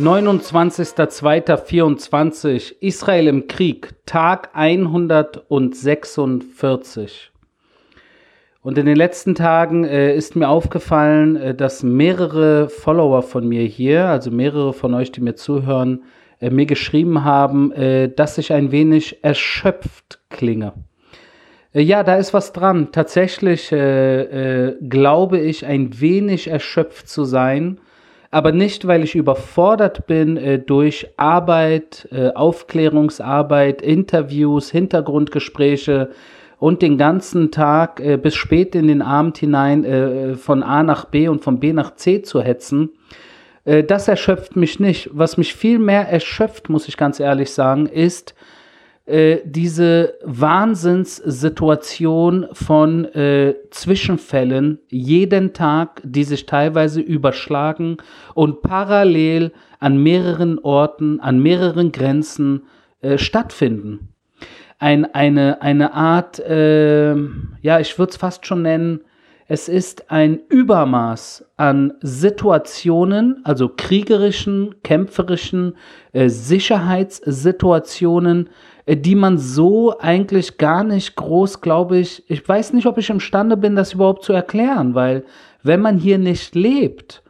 29.02.24 0.00 2.76
Israel 2.80 3.28
im 3.28 3.46
Krieg, 3.48 3.90
Tag 4.06 4.48
146. 4.54 7.30
Und 8.62 8.78
in 8.78 8.86
den 8.86 8.96
letzten 8.96 9.34
Tagen 9.34 9.84
äh, 9.84 10.16
ist 10.16 10.36
mir 10.36 10.48
aufgefallen, 10.48 11.36
äh, 11.36 11.54
dass 11.54 11.82
mehrere 11.82 12.70
Follower 12.70 13.22
von 13.22 13.46
mir 13.46 13.64
hier, 13.64 14.06
also 14.06 14.30
mehrere 14.30 14.72
von 14.72 14.94
euch, 14.94 15.12
die 15.12 15.20
mir 15.20 15.34
zuhören, 15.34 16.04
äh, 16.40 16.48
mir 16.48 16.64
geschrieben 16.64 17.22
haben, 17.22 17.70
äh, 17.72 18.08
dass 18.08 18.38
ich 18.38 18.54
ein 18.54 18.72
wenig 18.72 19.22
erschöpft 19.22 20.20
klinge. 20.30 20.72
Äh, 21.74 21.82
ja, 21.82 22.04
da 22.04 22.16
ist 22.16 22.32
was 22.32 22.54
dran. 22.54 22.88
Tatsächlich 22.90 23.70
äh, 23.70 24.76
glaube 24.80 25.40
ich, 25.40 25.66
ein 25.66 26.00
wenig 26.00 26.48
erschöpft 26.48 27.06
zu 27.06 27.24
sein 27.24 27.82
aber 28.30 28.52
nicht, 28.52 28.86
weil 28.86 29.02
ich 29.02 29.16
überfordert 29.16 30.06
bin 30.06 30.36
äh, 30.36 30.58
durch 30.58 31.08
Arbeit, 31.16 32.08
äh, 32.12 32.28
Aufklärungsarbeit, 32.28 33.82
Interviews, 33.82 34.70
Hintergrundgespräche 34.70 36.10
und 36.58 36.82
den 36.82 36.96
ganzen 36.98 37.50
Tag 37.50 38.00
äh, 38.00 38.16
bis 38.16 38.36
spät 38.36 38.74
in 38.74 38.86
den 38.86 39.02
Abend 39.02 39.38
hinein 39.38 39.84
äh, 39.84 40.34
von 40.34 40.62
A 40.62 40.82
nach 40.82 41.06
B 41.06 41.26
und 41.26 41.42
von 41.42 41.58
B 41.58 41.72
nach 41.72 41.96
C 41.96 42.22
zu 42.22 42.40
hetzen. 42.40 42.90
Äh, 43.64 43.82
das 43.82 44.06
erschöpft 44.06 44.54
mich 44.54 44.78
nicht. 44.78 45.10
Was 45.12 45.36
mich 45.36 45.54
viel 45.54 45.78
mehr 45.78 46.08
erschöpft, 46.08 46.68
muss 46.68 46.86
ich 46.86 46.96
ganz 46.96 47.18
ehrlich 47.18 47.50
sagen, 47.50 47.86
ist, 47.86 48.34
äh, 49.10 49.42
diese 49.44 50.14
Wahnsinnssituation 50.22 52.46
von 52.52 53.04
äh, 53.06 53.56
Zwischenfällen 53.70 54.78
jeden 54.88 55.52
Tag, 55.52 56.00
die 56.04 56.22
sich 56.24 56.46
teilweise 56.46 57.00
überschlagen 57.00 57.96
und 58.34 58.62
parallel 58.62 59.52
an 59.80 60.00
mehreren 60.02 60.58
Orten, 60.60 61.20
an 61.20 61.42
mehreren 61.42 61.92
Grenzen 61.92 62.62
äh, 63.00 63.18
stattfinden. 63.18 64.14
Ein, 64.78 65.14
eine, 65.14 65.60
eine 65.60 65.92
Art, 65.92 66.38
äh, 66.38 67.14
ja, 67.60 67.80
ich 67.80 67.98
würde 67.98 68.10
es 68.10 68.16
fast 68.16 68.46
schon 68.46 68.62
nennen, 68.62 69.00
es 69.52 69.68
ist 69.68 70.12
ein 70.12 70.38
Übermaß 70.48 71.44
an 71.56 71.94
Situationen, 72.02 73.40
also 73.42 73.68
kriegerischen, 73.68 74.76
kämpferischen 74.84 75.76
äh, 76.12 76.28
Sicherheitssituationen, 76.28 78.48
die 78.96 79.14
man 79.14 79.38
so 79.38 79.98
eigentlich 79.98 80.58
gar 80.58 80.82
nicht 80.84 81.16
groß, 81.16 81.60
glaube 81.60 81.98
ich, 81.98 82.28
ich 82.28 82.46
weiß 82.46 82.72
nicht, 82.72 82.86
ob 82.86 82.98
ich 82.98 83.10
imstande 83.10 83.56
bin, 83.56 83.76
das 83.76 83.92
überhaupt 83.92 84.24
zu 84.24 84.32
erklären, 84.32 84.94
weil 84.94 85.24
wenn 85.62 85.80
man 85.80 85.98
hier 85.98 86.18
nicht 86.18 86.54
lebt, 86.54 87.22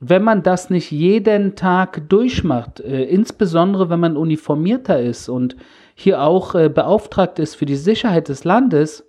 wenn 0.00 0.22
man 0.22 0.42
das 0.42 0.70
nicht 0.70 0.90
jeden 0.90 1.56
Tag 1.56 2.08
durchmacht, 2.08 2.80
äh, 2.80 3.04
insbesondere 3.04 3.90
wenn 3.90 4.00
man 4.00 4.16
uniformierter 4.16 5.00
ist 5.00 5.28
und 5.28 5.56
hier 5.94 6.22
auch 6.22 6.54
äh, 6.54 6.68
beauftragt 6.68 7.38
ist 7.38 7.56
für 7.56 7.66
die 7.66 7.76
Sicherheit 7.76 8.28
des 8.28 8.44
Landes 8.44 9.04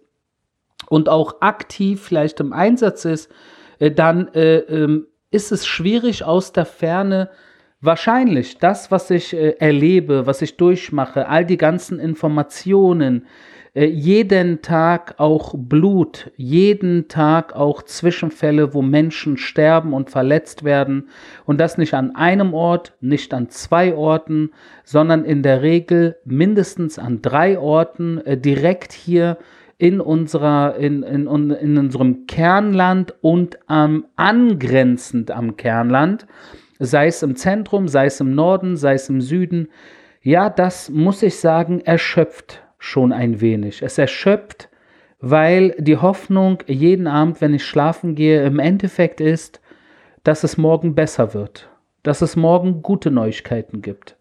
und 0.88 1.09
auch 1.09 1.42
aktiv 1.42 2.02
vielleicht 2.02 2.39
im 2.39 2.53
Einsatz 2.53 3.05
ist, 3.05 3.30
äh, 3.80 3.92
dann 3.92 4.33
äh, 4.33 4.58
ähm, 4.59 5.08
ist 5.31 5.52
es 5.52 5.67
schwierig 5.67 6.23
aus 6.23 6.53
der 6.53 6.66
Ferne 6.66 7.30
Wahrscheinlich 7.81 8.58
das, 8.58 8.91
was 8.91 9.09
ich 9.09 9.33
äh, 9.33 9.52
erlebe, 9.59 10.25
was 10.25 10.41
ich 10.41 10.58
durchmache, 10.58 11.30
all 11.30 11.45
die 11.45 11.55
ganzen 11.55 11.97
Informationen, 11.97 13.25
äh, 13.73 13.86
jeden 13.86 14.61
Tag 14.61 15.16
auch 15.17 15.55
Blut, 15.55 16.30
jeden 16.36 17.08
Tag 17.08 17.55
auch 17.55 17.81
Zwischenfälle, 17.83 18.73
wo 18.73 18.81
Menschen 18.81 19.38
sterben 19.38 19.94
und 19.94 20.09
verletzt 20.09 20.65
werden. 20.65 21.08
Und 21.45 21.61
das 21.61 21.77
nicht 21.77 21.93
an 21.93 22.17
einem 22.17 22.54
Ort, 22.54 22.98
nicht 22.99 23.33
an 23.33 23.48
zwei 23.48 23.95
Orten, 23.95 24.52
sondern 24.83 25.23
in 25.23 25.42
der 25.42 25.61
Regel 25.61 26.17
mindestens 26.25 26.99
an 26.99 27.21
drei 27.21 27.58
Orten, 27.58 28.17
äh, 28.25 28.37
direkt 28.37 28.92
hier 28.92 29.37
in 29.77 30.02
unserer, 30.02 30.75
in, 30.75 31.04
in, 31.04 31.27
in 31.52 31.77
unserem 31.77 32.27
Kernland 32.27 33.14
und 33.21 33.58
ähm, 33.70 34.05
angrenzend 34.17 35.31
am 35.31 35.55
Kernland 35.55 36.27
sei 36.80 37.08
es 37.08 37.22
im 37.22 37.36
Zentrum, 37.36 37.88
sei 37.88 38.06
es 38.06 38.20
im 38.20 38.34
Norden, 38.34 38.78
sei 38.78 38.94
es 38.94 39.10
im 39.10 39.22
Süden. 39.22 39.67
Ja, 40.22 40.50
das 40.50 40.90
muss 40.90 41.22
ich 41.22 41.38
sagen, 41.38 41.82
erschöpft 41.82 42.64
schon 42.78 43.12
ein 43.12 43.42
wenig. 43.42 43.82
Es 43.82 43.98
erschöpft, 43.98 44.70
weil 45.20 45.76
die 45.78 45.98
Hoffnung 45.98 46.60
jeden 46.67 47.08
Abend, 47.08 47.42
wenn 47.42 47.54
ich 47.54 47.66
schlafen 47.66 48.16
gehe, 48.16 48.44
im 48.45 48.60
Endeffekt 48.60 49.20
ist, 49.22 49.60
dass 50.23 50.44
es 50.44 50.58
morgen 50.58 50.95
besser 50.95 51.34
wird, 51.34 51.70
dass 52.04 52.22
es 52.22 52.36
morgen 52.36 52.82
gute 52.82 53.11
Neuigkeiten 53.11 53.82
gibt. 53.82 54.16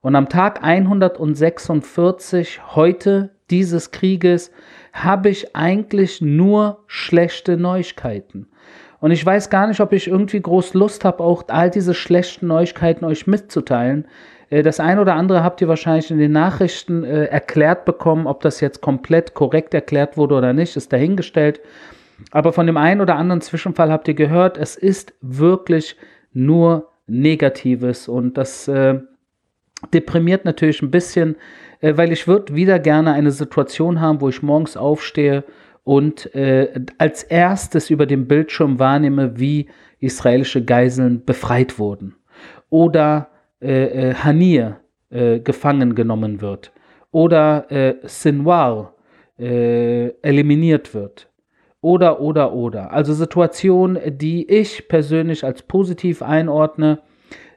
Und 0.00 0.14
am 0.14 0.28
Tag 0.28 0.62
146 0.62 2.60
heute 2.76 3.30
dieses 3.50 3.90
Krieges 3.90 4.52
habe 4.92 5.30
ich 5.30 5.56
eigentlich 5.56 6.20
nur 6.20 6.84
schlechte 6.86 7.56
Neuigkeiten. 7.56 8.48
Und 9.00 9.10
ich 9.10 9.24
weiß 9.24 9.50
gar 9.50 9.66
nicht, 9.66 9.80
ob 9.80 9.92
ich 9.92 10.08
irgendwie 10.08 10.40
groß 10.40 10.74
Lust 10.74 11.04
habe, 11.04 11.22
auch 11.22 11.44
all 11.48 11.70
diese 11.70 11.94
schlechten 11.94 12.46
Neuigkeiten 12.46 13.04
euch 13.04 13.26
mitzuteilen. 13.26 14.06
Äh, 14.50 14.62
das 14.62 14.80
eine 14.80 15.00
oder 15.00 15.14
andere 15.14 15.42
habt 15.42 15.60
ihr 15.60 15.68
wahrscheinlich 15.68 16.10
in 16.10 16.18
den 16.18 16.32
Nachrichten 16.32 17.04
äh, 17.04 17.24
erklärt 17.24 17.84
bekommen, 17.84 18.26
ob 18.26 18.40
das 18.40 18.60
jetzt 18.60 18.80
komplett 18.80 19.34
korrekt 19.34 19.74
erklärt 19.74 20.16
wurde 20.16 20.34
oder 20.36 20.52
nicht, 20.52 20.76
ist 20.76 20.92
dahingestellt. 20.92 21.60
Aber 22.30 22.52
von 22.52 22.66
dem 22.66 22.76
einen 22.76 23.00
oder 23.00 23.16
anderen 23.16 23.42
Zwischenfall 23.42 23.92
habt 23.92 24.08
ihr 24.08 24.14
gehört, 24.14 24.56
es 24.56 24.76
ist 24.76 25.12
wirklich 25.20 25.96
nur 26.32 26.88
Negatives 27.06 28.08
und 28.08 28.36
das 28.36 28.68
äh, 28.68 29.00
deprimiert 29.92 30.44
natürlich 30.44 30.82
ein 30.82 30.90
bisschen, 30.90 31.36
äh, 31.80 31.96
weil 31.96 32.12
ich 32.12 32.26
würde 32.26 32.54
wieder 32.54 32.78
gerne 32.78 33.12
eine 33.12 33.30
Situation 33.30 34.00
haben, 34.00 34.20
wo 34.20 34.28
ich 34.28 34.42
morgens 34.42 34.76
aufstehe 34.76 35.44
und 35.86 36.34
äh, 36.34 36.80
als 36.98 37.22
erstes 37.22 37.90
über 37.90 38.06
dem 38.06 38.26
Bildschirm 38.26 38.80
wahrnehme, 38.80 39.38
wie 39.38 39.68
israelische 40.00 40.64
Geiseln 40.64 41.24
befreit 41.24 41.78
wurden. 41.78 42.16
Oder 42.70 43.28
äh, 43.62 44.08
äh, 44.10 44.14
Hanir 44.14 44.80
äh, 45.10 45.38
gefangen 45.38 45.94
genommen 45.94 46.40
wird. 46.40 46.72
Oder 47.12 47.70
äh, 47.70 47.94
Sinwar 48.02 48.94
äh, 49.38 50.08
eliminiert 50.22 50.92
wird. 50.92 51.30
Oder, 51.80 52.20
oder, 52.20 52.52
oder. 52.52 52.92
Also 52.92 53.14
Situationen, 53.14 54.18
die 54.18 54.50
ich 54.50 54.88
persönlich 54.88 55.44
als 55.44 55.62
positiv 55.62 56.20
einordne. 56.20 56.98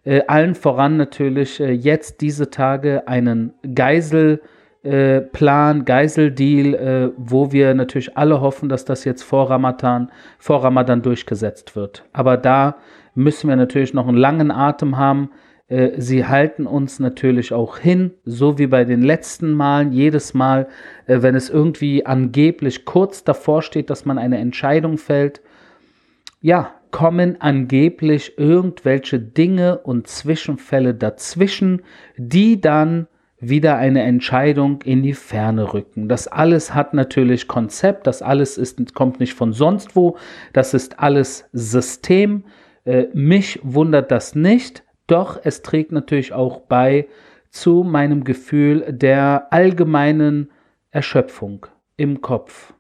Äh, 0.04 0.22
allen 0.28 0.54
voran 0.54 0.98
natürlich 0.98 1.60
äh, 1.60 1.72
jetzt 1.72 2.22
diese 2.22 2.52
Tage 2.52 3.08
einen 3.08 3.54
Geisel 3.74 4.40
äh, 4.84 5.22
Plan, 5.22 5.86
Geiseldeal, 5.86 6.74
äh, 6.74 7.12
wo 7.18 7.52
wir 7.52 7.74
natürlich 7.74 8.18
alle 8.18 8.42
hoffen, 8.42 8.70
dass 8.70 8.86
das 8.86 9.04
jetzt 9.04 9.24
vor 9.24 9.50
Ramadan, 9.50 10.10
vor 10.38 10.64
Ramadan 10.64 11.02
durchgesetzt 11.02 11.76
wird. 11.76 12.06
Aber 12.14 12.38
da 12.38 12.78
müssen 13.14 13.50
wir 13.50 13.56
natürlich 13.56 13.94
noch 13.94 14.08
einen 14.08 14.18
langen 14.18 14.52
Atem 14.52 14.98
haben. 14.98 15.32
Äh, 15.68 16.00
sie 16.00 16.26
halten 16.26 16.66
uns 16.66 17.00
natürlich 17.00 17.54
auch 17.54 17.78
hin, 17.78 18.12
so 18.24 18.58
wie 18.58 18.68
bei 18.68 18.86
den 18.86 19.02
letzten 19.02 19.52
Malen, 19.52 19.92
jedes 19.92 20.34
Mal, 20.34 20.68
äh, 21.08 21.22
wenn 21.22 21.36
es 21.36 21.50
irgendwie 21.50 22.06
angeblich 22.06 22.86
kurz 22.86 23.24
davor 23.24 23.62
steht, 23.62 23.90
dass 23.90 24.06
man 24.06 24.18
eine 24.18 24.38
Entscheidung 24.38 24.98
fällt. 24.98 25.42
Ja, 26.42 26.72
kommen 26.92 27.40
angeblich 27.40 28.38
irgendwelche 28.38 29.20
Dinge 29.20 29.80
und 29.80 30.08
Zwischenfälle 30.08 30.96
dazwischen, 30.96 31.84
die 32.18 32.62
dann 32.62 33.08
wieder 33.40 33.78
eine 33.78 34.04
Entscheidung 34.04 34.82
in 34.84 35.02
die 35.02 35.14
Ferne 35.14 35.74
rücken. 35.74 36.10
Das 36.10 36.28
alles 36.28 36.74
hat 36.74 36.94
natürlich 36.94 37.48
Konzept, 37.48 38.08
das 38.08 38.22
alles 38.22 38.58
ist, 38.58 38.94
kommt 38.94 39.20
nicht 39.20 39.34
von 39.34 39.54
sonst 39.54 39.96
wo, 39.96 40.18
das 40.54 40.74
ist 40.74 41.00
alles 41.00 41.50
System. 41.54 42.44
Äh, 42.86 43.08
mich 43.14 43.60
wundert 43.64 44.12
das 44.12 44.36
nicht, 44.36 44.84
doch 45.08 45.40
es 45.44 45.62
trägt 45.62 45.92
natürlich 45.92 46.34
auch 46.34 46.62
bei 46.62 47.08
zu 47.50 47.84
meinem 47.84 48.24
Gefühl 48.24 48.86
der 48.90 49.48
allgemeinen 49.52 50.52
Erschöpfung 50.92 51.66
im 51.98 52.22
Kopf. 52.22 52.74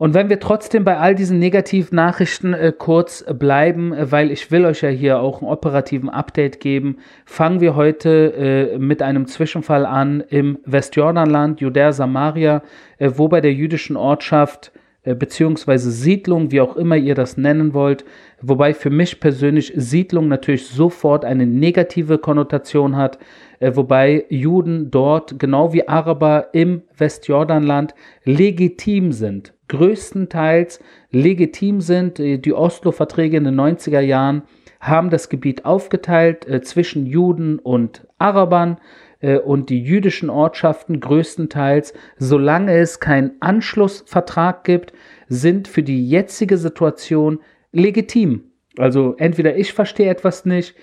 Und 0.00 0.14
wenn 0.14 0.30
wir 0.30 0.40
trotzdem 0.40 0.82
bei 0.82 0.96
all 0.96 1.14
diesen 1.14 1.38
negativen 1.38 1.94
Nachrichten 1.94 2.54
äh, 2.54 2.72
kurz 2.72 3.22
bleiben, 3.38 3.92
äh, 3.92 4.10
weil 4.10 4.30
ich 4.30 4.50
will 4.50 4.64
euch 4.64 4.80
ja 4.80 4.88
hier 4.88 5.20
auch 5.20 5.42
einen 5.42 5.50
operativen 5.50 6.08
Update 6.08 6.58
geben, 6.58 6.96
fangen 7.26 7.60
wir 7.60 7.76
heute 7.76 8.72
äh, 8.72 8.78
mit 8.78 9.02
einem 9.02 9.26
Zwischenfall 9.26 9.84
an 9.84 10.24
im 10.30 10.58
Westjordanland, 10.64 11.60
Judäa 11.60 11.92
Samaria, 11.92 12.62
äh, 12.96 13.10
wo 13.16 13.28
bei 13.28 13.42
der 13.42 13.52
jüdischen 13.52 13.98
Ortschaft 13.98 14.72
äh, 15.02 15.14
beziehungsweise 15.14 15.90
Siedlung, 15.90 16.50
wie 16.50 16.62
auch 16.62 16.76
immer 16.76 16.96
ihr 16.96 17.14
das 17.14 17.36
nennen 17.36 17.74
wollt, 17.74 18.06
wobei 18.40 18.72
für 18.72 18.90
mich 18.90 19.20
persönlich 19.20 19.70
Siedlung 19.76 20.28
natürlich 20.28 20.66
sofort 20.66 21.26
eine 21.26 21.44
negative 21.44 22.16
Konnotation 22.16 22.96
hat, 22.96 23.18
wobei 23.60 24.24
Juden 24.28 24.90
dort 24.90 25.38
genau 25.38 25.72
wie 25.72 25.86
Araber 25.86 26.48
im 26.52 26.82
Westjordanland 26.96 27.94
legitim 28.24 29.12
sind 29.12 29.52
größtenteils 29.70 30.80
legitim 31.10 31.80
sind. 31.80 32.18
Die 32.18 32.52
Oslo-Verträge 32.52 33.38
in 33.38 33.44
den 33.44 33.58
90er 33.58 34.00
Jahren 34.00 34.42
haben 34.80 35.10
das 35.10 35.28
Gebiet 35.28 35.64
aufgeteilt 35.64 36.46
äh, 36.46 36.60
zwischen 36.60 37.06
Juden 37.06 37.58
und 37.58 38.06
Arabern 38.18 38.78
äh, 39.20 39.38
und 39.38 39.70
die 39.70 39.82
jüdischen 39.82 40.30
Ortschaften 40.30 41.00
größtenteils, 41.00 41.94
solange 42.18 42.76
es 42.76 42.98
keinen 42.98 43.32
Anschlussvertrag 43.40 44.64
gibt, 44.64 44.92
sind 45.28 45.68
für 45.68 45.82
die 45.82 46.08
jetzige 46.08 46.56
Situation 46.56 47.40
legitim. 47.72 48.44
Also 48.78 49.14
entweder 49.18 49.56
ich 49.56 49.72
verstehe 49.72 50.08
etwas 50.10 50.44
nicht, 50.44 50.74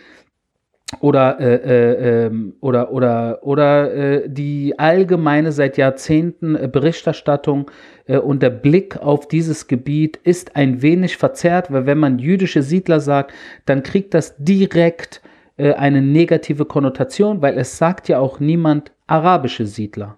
oder 1.02 1.40
äh, 1.40 1.56
äh, 1.56 2.26
ähm, 2.26 2.54
oder 2.62 2.92
oder 2.92 3.40
oder 3.42 3.94
äh, 3.94 4.30
die 4.30 4.80
allgemeine 4.80 5.52
seit 5.52 5.78
Jahrzehnten 5.78 6.56
äh, 6.56 6.70
Berichterstattung 6.72 7.70
äh, 8.06 8.18
und 8.18 8.42
der 8.42 8.52
Blick 8.52 8.98
auf 8.98 9.28
dieses 9.28 9.68
Gebiet 9.68 10.18
ist 10.24 10.56
ein 10.56 10.82
wenig 10.82 11.18
verzerrt, 11.18 11.72
weil 11.72 11.86
wenn 11.86 11.98
man 11.98 12.20
jüdische 12.20 12.62
Siedler 12.62 13.02
sagt, 13.02 13.34
dann 13.66 13.84
kriegt 13.84 14.14
das 14.14 14.36
direkt 14.38 15.22
äh, 15.58 15.74
eine 15.74 16.02
negative 16.02 16.64
Konnotation, 16.64 17.42
weil 17.42 17.58
es 17.58 17.78
sagt 17.78 18.08
ja 18.08 18.20
auch 18.20 18.40
niemand 18.40 18.94
arabische 19.08 19.66
Siedler. 19.66 20.18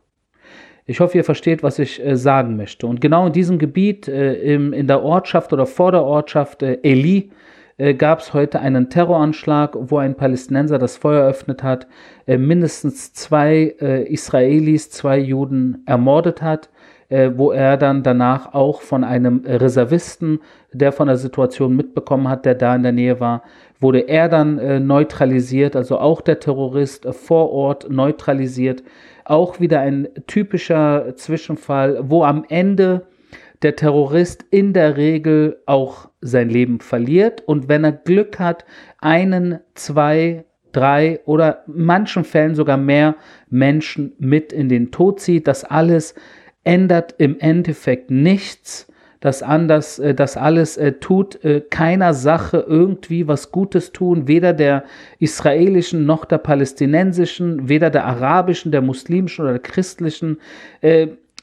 Ich 0.86 1.00
hoffe, 1.00 1.18
ihr 1.18 1.24
versteht, 1.24 1.62
was 1.62 1.78
ich 1.78 2.02
sagen 2.14 2.58
möchte. 2.58 2.88
Und 2.88 3.00
genau 3.00 3.28
in 3.28 3.34
diesem 3.34 3.60
Gebiet, 3.60 4.08
im, 4.08 4.74
in 4.74 4.88
der 4.88 5.04
Ortschaft 5.04 5.54
oder 5.54 5.68
vor 5.68 5.92
der 5.92 6.02
Ortschaft 6.02 6.64
Eli, 6.64 7.30
äh, 7.80 7.96
gab 7.96 8.20
es 8.20 8.34
heute 8.34 8.60
einen 8.60 8.90
Terroranschlag, 8.90 9.76
wo 9.80 9.98
ein 9.98 10.16
Palästinenser 10.16 10.78
das 10.78 10.98
Feuer 10.98 11.24
eröffnet 11.24 11.64
hat, 11.64 11.88
äh, 12.28 12.38
mindestens 12.38 13.14
zwei 13.14 13.76
äh, 13.82 14.04
Israelis, 14.04 14.92
zwei 14.92 15.18
Juden 15.18 15.82
ermordet 15.88 16.44
hat, 16.44 16.70
äh, 17.08 17.32
wo 17.36 17.52
er 17.52 17.78
dann 17.78 18.04
danach 18.04 18.54
auch 18.54 18.82
von 18.82 19.04
einem 19.04 19.44
Reservisten, 19.46 20.42
der 20.74 20.92
von 20.92 21.08
der 21.08 21.18
Situation 21.18 21.76
mitbekommen 21.76 22.28
hat, 22.28 22.46
der 22.46 22.54
da 22.54 22.76
in 22.76 22.84
der 22.84 22.92
Nähe 22.92 23.20
war, 23.20 23.44
wurde 23.80 24.02
er 24.02 24.28
dann 24.30 24.60
äh, 24.60 24.80
neutralisiert, 24.80 25.76
also 25.76 25.98
auch 26.00 26.22
der 26.22 26.40
Terrorist 26.40 27.06
äh, 27.06 27.14
vor 27.14 27.52
Ort 27.52 27.90
neutralisiert. 27.90 28.84
Auch 29.24 29.60
wieder 29.60 29.80
ein 29.80 30.10
typischer 30.28 31.16
Zwischenfall, 31.16 32.00
wo 32.04 32.24
am 32.24 32.44
Ende 32.50 33.04
der 33.62 33.76
Terrorist 33.76 34.46
in 34.52 34.74
der 34.74 34.98
Regel 34.98 35.62
auch 35.66 36.10
sein 36.22 36.50
Leben 36.50 36.80
verliert 36.80 37.42
und 37.46 37.68
wenn 37.68 37.84
er 37.84 37.92
Glück 37.92 38.40
hat, 38.40 38.66
einen, 39.00 39.60
zwei, 39.74 40.46
drei 40.72 41.20
oder 41.26 41.64
in 41.68 41.86
manchen 41.86 42.24
Fällen 42.24 42.56
sogar 42.56 42.78
mehr 42.78 43.16
Menschen 43.50 44.14
mit 44.20 44.54
in 44.54 44.70
den 44.70 44.92
Tod 44.92 45.20
zieht. 45.20 45.48
Das 45.48 45.64
alles 45.64 46.16
ändert 46.64 47.16
im 47.18 47.40
Endeffekt 47.40 48.12
nichts. 48.12 48.88
Das, 49.20 49.44
anders, 49.44 50.00
äh, 50.00 50.16
das 50.16 50.38
alles 50.38 50.78
äh, 50.78 50.94
tut 50.94 51.44
äh, 51.44 51.62
keiner 51.62 52.14
Sache 52.14 52.64
irgendwie 52.66 53.28
was 53.28 53.52
Gutes 53.52 53.92
tun, 53.92 54.30
weder 54.30 54.54
der 54.54 54.86
israelischen 55.20 56.06
noch 56.06 56.24
der 56.24 56.38
palästinensischen, 56.38 57.68
weder 57.68 57.90
der 57.90 58.06
arabischen, 58.06 58.72
der 58.72 58.82
muslimischen 58.82 59.44
oder 59.44 59.54
der 59.54 59.62
christlichen. 59.62 60.38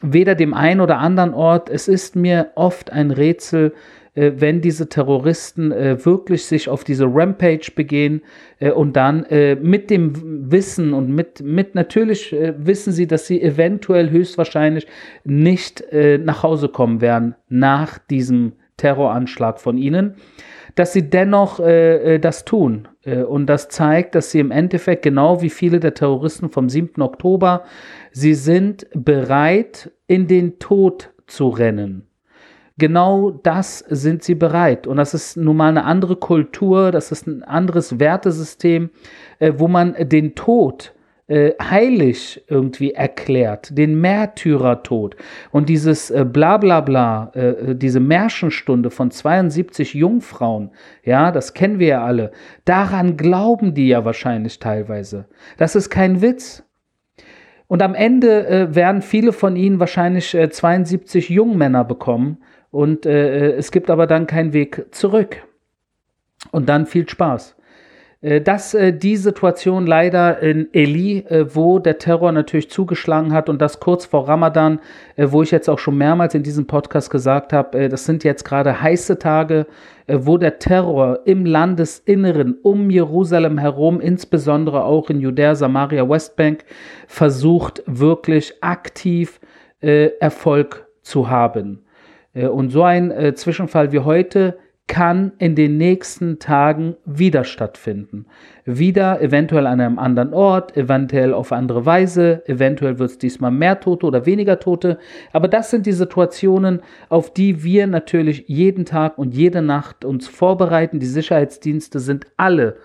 Weder 0.03 0.35
dem 0.35 0.55
einen 0.55 0.81
oder 0.81 0.99
anderen 0.99 1.33
Ort. 1.35 1.71
Es 1.71 1.89
ist 1.89 2.17
mir 2.17 2.53
oft 2.55 2.93
ein 2.93 3.11
Rätsel, 3.11 3.73
äh, 4.17 4.33
wenn 4.37 4.61
diese 4.61 4.89
Terroristen 4.89 5.71
äh, 5.71 6.05
wirklich 6.05 6.47
sich 6.47 6.69
auf 6.69 6.83
diese 6.83 7.05
Rampage 7.07 7.71
begehen 7.75 8.23
äh, 8.59 8.71
und 8.71 8.97
dann 8.97 9.25
äh, 9.25 9.55
mit 9.55 9.91
dem 9.91 10.51
Wissen 10.51 10.93
und 10.93 11.11
mit, 11.15 11.43
mit 11.43 11.75
natürlich 11.75 12.33
äh, 12.33 12.55
wissen 12.59 12.93
sie, 12.93 13.07
dass 13.07 13.27
sie 13.27 13.41
eventuell 13.41 14.11
höchstwahrscheinlich 14.11 14.87
nicht 15.25 15.83
äh, 15.93 16.19
nach 16.19 16.43
Hause 16.43 16.69
kommen 16.69 17.01
werden 17.01 17.37
nach 17.49 17.99
diesem 17.99 18.53
Terroranschlag 18.79 19.61
von 19.61 19.79
ihnen, 19.79 20.17
dass 20.75 20.93
sie 20.93 21.09
dennoch 21.09 21.59
das 21.59 22.45
tun. 22.45 22.87
Und 23.15 23.47
das 23.47 23.69
zeigt, 23.69 24.15
dass 24.15 24.31
sie 24.31 24.41
im 24.41 24.51
Endeffekt 24.51 25.03
genau 25.03 25.43
wie 25.43 25.51
viele 25.51 25.81
der 25.81 25.95
Terroristen 25.95 26.51
vom 26.51 26.69
7. 26.69 27.01
Oktober 27.03 27.65
Sie 28.11 28.35
sind 28.35 28.87
bereit, 28.95 29.93
in 30.07 30.27
den 30.27 30.59
Tod 30.59 31.11
zu 31.27 31.49
rennen. 31.49 32.07
Genau 32.79 33.31
das 33.31 33.79
sind 33.79 34.23
sie 34.23 34.35
bereit. 34.35 34.87
Und 34.87 34.99
das 34.99 35.15
ist 35.15 35.37
nun 35.37 35.57
mal 35.57 35.69
eine 35.69 35.85
andere 35.85 36.17
Kultur, 36.17 36.91
das 36.93 37.11
ist 37.11 37.27
ein 37.27 37.43
anderes 37.43 37.99
Wertesystem, 37.99 38.91
äh, 39.39 39.53
wo 39.57 39.67
man 39.67 39.95
den 39.99 40.35
Tod 40.35 40.93
äh, 41.29 41.53
heilig 41.61 42.45
irgendwie 42.49 42.93
erklärt, 42.93 43.77
den 43.77 44.01
Märtyrertod. 44.01 45.17
Und 45.51 45.69
dieses 45.69 46.11
äh, 46.11 46.25
Blablabla, 46.25 47.33
äh, 47.35 47.49
äh, 47.49 47.75
diese 47.75 48.01
Märchenstunde 48.01 48.91
von 48.91 49.11
72 49.11 49.95
Jungfrauen, 49.95 50.71
ja, 51.03 51.33
das 51.33 51.53
kennen 51.53 51.79
wir 51.79 51.89
ja 51.89 52.05
alle, 52.05 52.31
daran 52.65 53.17
glauben 53.17 53.75
die 53.75 53.89
ja 53.89 54.05
wahrscheinlich 54.05 54.61
teilweise. 54.61 55.27
Das 55.57 55.75
ist 55.75 55.91
kein 55.91 56.23
Witz. 56.23 56.63
Und 57.69 57.83
am 57.83 57.95
Ende 57.97 58.47
äh, 58.47 58.75
werden 58.75 59.03
viele 59.03 59.33
von 59.33 59.57
ihnen 59.57 59.81
wahrscheinlich 59.81 60.35
äh, 60.35 60.49
72 60.49 61.29
Jungmänner 61.29 61.85
bekommen. 61.85 62.39
Und 62.71 63.07
äh, 63.07 63.49
äh, 63.49 63.53
es 63.55 63.73
gibt 63.73 63.91
aber 63.91 64.07
dann 64.07 64.29
keinen 64.29 64.53
Weg 64.53 64.87
zurück. 64.93 65.43
Und 66.53 66.69
dann 66.69 66.87
viel 66.87 67.09
Spaß. 67.09 67.56
Äh, 68.23 68.41
dass 68.41 68.75
äh, 68.75 68.93
die 68.93 69.17
Situation 69.17 69.87
leider 69.87 70.41
in 70.43 70.69
Eli, 70.73 71.19
äh, 71.29 71.55
wo 71.55 71.79
der 71.79 71.99
Terror 71.99 72.33
natürlich 72.33 72.71
zugeschlagen 72.71 73.33
hat 73.33 73.49
und 73.49 73.61
das 73.61 73.79
kurz 73.79 74.07
vor 74.07 74.29
Ramadan, 74.29 74.81
wo 75.17 75.43
ich 75.43 75.51
jetzt 75.51 75.69
auch 75.69 75.79
schon 75.79 75.97
mehrmals 75.99 76.35
in 76.35 76.43
diesem 76.43 76.67
Podcast 76.67 77.11
gesagt 77.11 77.53
habe, 77.53 77.89
das 77.89 78.05
sind 78.05 78.25
jetzt 78.25 78.45
gerade 78.45 78.83
heiße 78.83 79.19
Tage, 79.19 79.67
wo 80.09 80.37
der 80.37 80.59
Terror 80.59 81.21
im 81.25 81.47
Landesinneren 81.47 82.59
um 82.63 82.91
Jerusalem 82.91 83.59
herum, 83.59 84.01
insbesondere 84.01 84.85
auch 84.85 85.09
in 85.09 85.21
Judäa, 85.21 85.55
Samaria, 85.55 86.09
Westbank, 86.09 86.65
versucht 87.07 87.83
wirklich 87.87 88.55
aktiv 88.61 89.41
Erfolg 89.81 90.87
zu 91.03 91.31
haben. 91.31 91.85
und 92.35 92.71
so 92.71 92.83
ein 92.83 93.35
Zwischenfall 93.35 93.93
wie 93.93 94.01
heute 94.01 94.59
kann 94.89 95.33
in 95.39 95.57
den 95.57 95.79
nächsten 95.79 96.39
Tagen 96.39 96.97
wieder 97.05 97.45
stattfinden. 97.45 98.27
Wieder 98.65 99.21
eventuell 99.21 99.67
an 99.67 99.81
einem 99.81 99.99
anderen 99.99 100.33
Ort, 100.33 100.77
eventuell 100.77 101.35
auf 101.35 101.51
andere 101.51 101.85
Weise, 101.85 102.43
eventuell 102.47 102.99
wird 102.99 103.11
es 103.11 103.19
diesmal 103.19 103.51
mehr 103.51 103.81
Tote 103.81 104.07
oder 104.07 104.27
weniger 104.27 104.61
Tote. 104.61 104.99
Aber 105.33 105.49
das 105.49 105.71
sind 105.71 105.87
die 105.87 105.93
Situationen, 105.93 106.81
auf 107.09 107.33
die 107.33 107.65
wir 107.65 107.87
natürlich 107.87 108.45
jeden 108.47 108.85
Tag 108.85 109.19
und 109.19 109.35
jede 109.35 109.61
Nacht 109.61 110.05
uns 110.05 110.29
vorbereiten. 110.29 111.01
Die 111.01 111.07
Sicherheitsdienste 111.07 111.99
sind 111.99 112.27
alle 112.37 112.77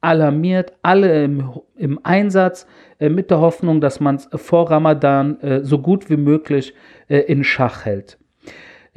alarmiert, 0.00 0.72
alle 0.82 1.24
im, 1.24 1.50
im 1.76 2.00
Einsatz, 2.02 2.66
äh, 2.98 3.08
mit 3.08 3.30
der 3.30 3.40
Hoffnung, 3.40 3.80
dass 3.80 4.00
man 4.00 4.16
es 4.16 4.28
vor 4.34 4.70
Ramadan 4.70 5.40
äh, 5.40 5.64
so 5.64 5.78
gut 5.78 6.08
wie 6.10 6.16
möglich 6.16 6.74
äh, 7.08 7.18
in 7.18 7.44
Schach 7.44 7.84
hält. 7.84 8.19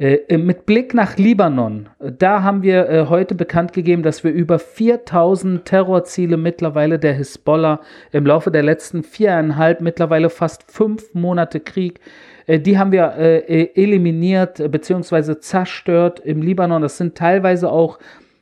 Äh, 0.04 0.16
äh, 0.28 0.36
mit 0.36 0.66
Blick 0.66 0.92
nach 0.92 1.16
Libanon, 1.16 1.88
da 1.98 2.42
haben 2.42 2.62
wir 2.62 2.90
äh, 2.90 3.06
heute 3.08 3.34
bekannt 3.34 3.72
gegeben, 3.72 4.02
dass 4.02 4.22
wir 4.22 4.32
über 4.32 4.58
4000 4.58 5.64
Terrorziele 5.64 6.36
mittlerweile 6.36 6.98
der 6.98 7.14
Hisbollah 7.14 7.80
im 8.12 8.26
Laufe 8.26 8.50
der 8.50 8.62
letzten 8.62 9.02
viereinhalb, 9.02 9.80
mittlerweile 9.80 10.28
fast 10.28 10.70
fünf 10.70 11.14
Monate 11.14 11.58
Krieg, 11.58 12.00
äh, 12.46 12.60
die 12.60 12.76
haben 12.76 12.92
wir 12.92 13.14
äh, 13.16 13.70
eliminiert 13.74 14.70
bzw. 14.70 15.38
zerstört 15.40 16.20
im 16.20 16.42
Libanon. 16.42 16.82
Das 16.82 16.98
sind 16.98 17.14
teilweise 17.14 17.72
auch 17.72 17.98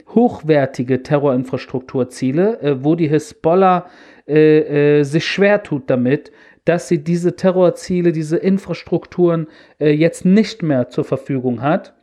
hochwertige 0.09 1.05
Terrorinfrastrukturziele, 1.05 2.79
wo 2.83 2.97
die 2.97 3.09
Hisbollah 3.09 3.87
sich 4.27 5.25
schwer 5.25 5.63
tut 5.63 5.89
damit, 5.89 6.31
dass 6.65 6.89
sie 6.89 7.03
diese 7.03 7.37
Terrorziele, 7.37 8.13
diese 8.13 8.37
Infrastrukturen 8.37 9.49
äh, 9.79 9.91
jetzt 9.91 10.25
nicht 10.25 10.63
mehr 10.63 10.89
zur 10.89 11.05
Verfügung 11.05 11.63
hat. 11.63 11.95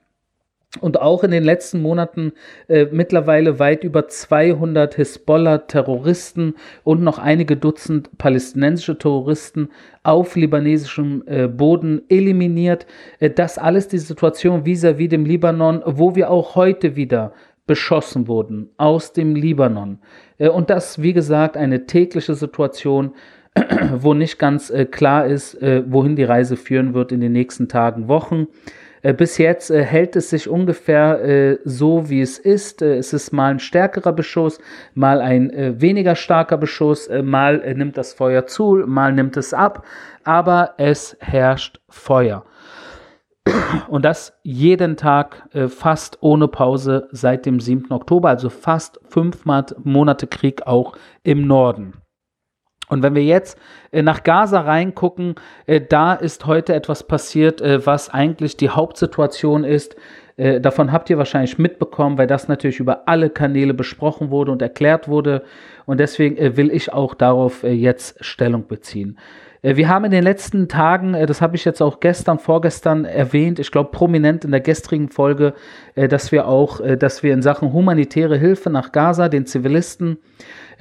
Und 0.82 1.02
auch 1.02 1.24
in 1.24 1.32
den 1.32 1.44
letzten 1.44 1.82
Monaten 1.82 2.34
äh, 2.68 2.86
mittlerweile 2.92 3.58
weit 3.58 3.84
über 3.84 4.08
200 4.08 4.94
Hisbollah-Terroristen 4.94 6.54
und 6.84 7.02
noch 7.02 7.18
einige 7.18 7.58
Dutzend 7.58 8.16
palästinensische 8.20 8.96
Terroristen 8.96 9.70
auf 10.04 10.36
libanesischem 10.36 11.24
äh, 11.26 11.48
Boden 11.48 12.04
eliminiert. 12.08 12.86
Äh, 13.18 13.32
das 13.32 13.58
alles 13.58 13.88
die 13.88 13.98
Situation 13.98 14.64
vis-à-vis 14.64 15.08
-vis 15.08 15.10
dem 15.10 15.26
Libanon, 15.26 15.82
wo 15.88 16.16
wir 16.16 16.30
auch 16.30 16.54
heute 16.56 16.96
wieder 16.96 17.34
beschossen 17.66 18.28
wurden 18.28 18.70
aus 18.78 19.14
dem 19.14 19.36
Libanon. 19.36 19.98
Äh, 20.38 20.50
und 20.50 20.70
das, 20.70 21.02
wie 21.02 21.14
gesagt, 21.14 21.58
eine 21.58 21.88
tägliche 21.88 22.36
Situation, 22.36 23.14
wo 23.98 24.14
nicht 24.14 24.40
ganz 24.40 24.70
äh, 24.70 24.86
klar 24.86 25.26
ist, 25.26 25.56
äh, 25.62 25.84
wohin 25.88 26.16
die 26.16 26.24
Reise 26.24 26.56
führen 26.56 26.94
wird 26.94 27.12
in 27.12 27.22
den 27.22 27.32
nächsten 27.32 27.68
Tagen, 27.68 28.08
Wochen. 28.08 28.48
Äh, 29.02 29.14
bis 29.14 29.38
jetzt 29.38 29.72
äh, 29.72 29.84
hält 29.84 30.16
es 30.16 30.30
sich 30.30 30.50
ungefähr 30.50 31.24
äh, 31.24 31.60
so, 31.64 32.10
wie 32.10 32.22
es 32.22 32.38
ist. 32.38 32.82
Äh, 32.82 32.98
es 32.98 33.14
ist 33.14 33.32
mal 33.32 33.52
ein 33.52 33.60
stärkerer 33.60 34.14
Beschuss, 34.14 34.60
mal 34.94 35.22
ein 35.22 35.52
weniger 35.82 36.16
starker 36.16 36.58
Beschuss, 36.58 37.10
mal 37.24 37.58
nimmt 37.76 37.98
das 37.98 38.14
Feuer 38.14 38.46
zu, 38.46 38.84
mal 38.86 39.14
nimmt 39.14 39.38
es 39.38 39.54
ab, 39.54 39.86
aber 40.24 40.74
es 40.78 41.18
herrscht 41.20 41.80
Feuer. 41.90 42.46
Und 43.88 44.06
das 44.06 44.38
jeden 44.44 44.98
Tag 44.98 45.48
fast 45.70 46.18
ohne 46.22 46.48
Pause 46.48 47.08
seit 47.12 47.46
dem 47.46 47.60
7. 47.60 47.92
Oktober, 47.92 48.30
also 48.30 48.50
fast 48.50 49.00
fünf 49.08 49.46
Monate 49.46 50.28
Krieg 50.28 50.68
auch 50.68 50.98
im 51.24 51.48
Norden. 51.48 51.94
Und 52.90 53.04
wenn 53.04 53.16
wir 53.16 53.24
jetzt 53.24 53.58
äh, 53.92 54.02
nach 54.02 54.24
Gaza 54.24 54.62
reingucken, 54.62 55.36
äh, 55.68 55.80
da 55.80 56.14
ist 56.14 56.46
heute 56.46 56.74
etwas 56.74 57.04
passiert, 57.04 57.62
äh, 57.62 57.86
was 57.86 58.10
eigentlich 58.10 58.58
die 58.58 58.70
Hauptsituation 58.70 59.64
ist. 59.64 59.96
Davon 60.62 60.94
habt 60.94 61.10
ihr 61.10 61.18
wahrscheinlich 61.18 61.58
mitbekommen, 61.58 62.18
weil 62.18 62.26
das 62.26 62.48
natürlich 62.48 62.80
über 62.80 63.10
alle 63.10 63.30
Kanäle 63.30 63.74
besprochen 63.74 64.32
wurde 64.32 64.54
und 64.54 64.62
erklärt 64.62 65.10
wurde. 65.10 65.44
Und 65.86 66.00
deswegen 66.00 66.56
will 66.56 66.72
ich 66.72 66.94
auch 66.94 67.14
darauf 67.14 67.64
jetzt 67.64 68.24
Stellung 68.24 68.66
beziehen. 68.66 69.20
Wir 69.62 69.90
haben 69.90 70.06
in 70.06 70.12
den 70.12 70.24
letzten 70.24 70.70
Tagen, 70.70 71.12
das 71.28 71.42
habe 71.42 71.58
ich 71.58 71.66
jetzt 71.66 71.82
auch 71.82 72.00
gestern, 72.00 72.40
vorgestern 72.40 73.04
erwähnt, 73.04 73.60
ich 73.60 73.70
glaube 73.70 73.92
prominent 73.92 74.46
in 74.46 74.52
der 74.52 74.62
gestrigen 74.62 75.10
Folge, 75.10 75.56
dass 75.96 76.32
wir 76.32 76.48
auch, 76.48 76.80
dass 76.98 77.22
wir 77.22 77.34
in 77.34 77.42
Sachen 77.42 77.74
humanitäre 77.74 78.38
Hilfe 78.38 78.70
nach 78.70 78.94
Gaza, 78.94 79.28
den 79.28 79.46
Zivilisten, 79.46 80.20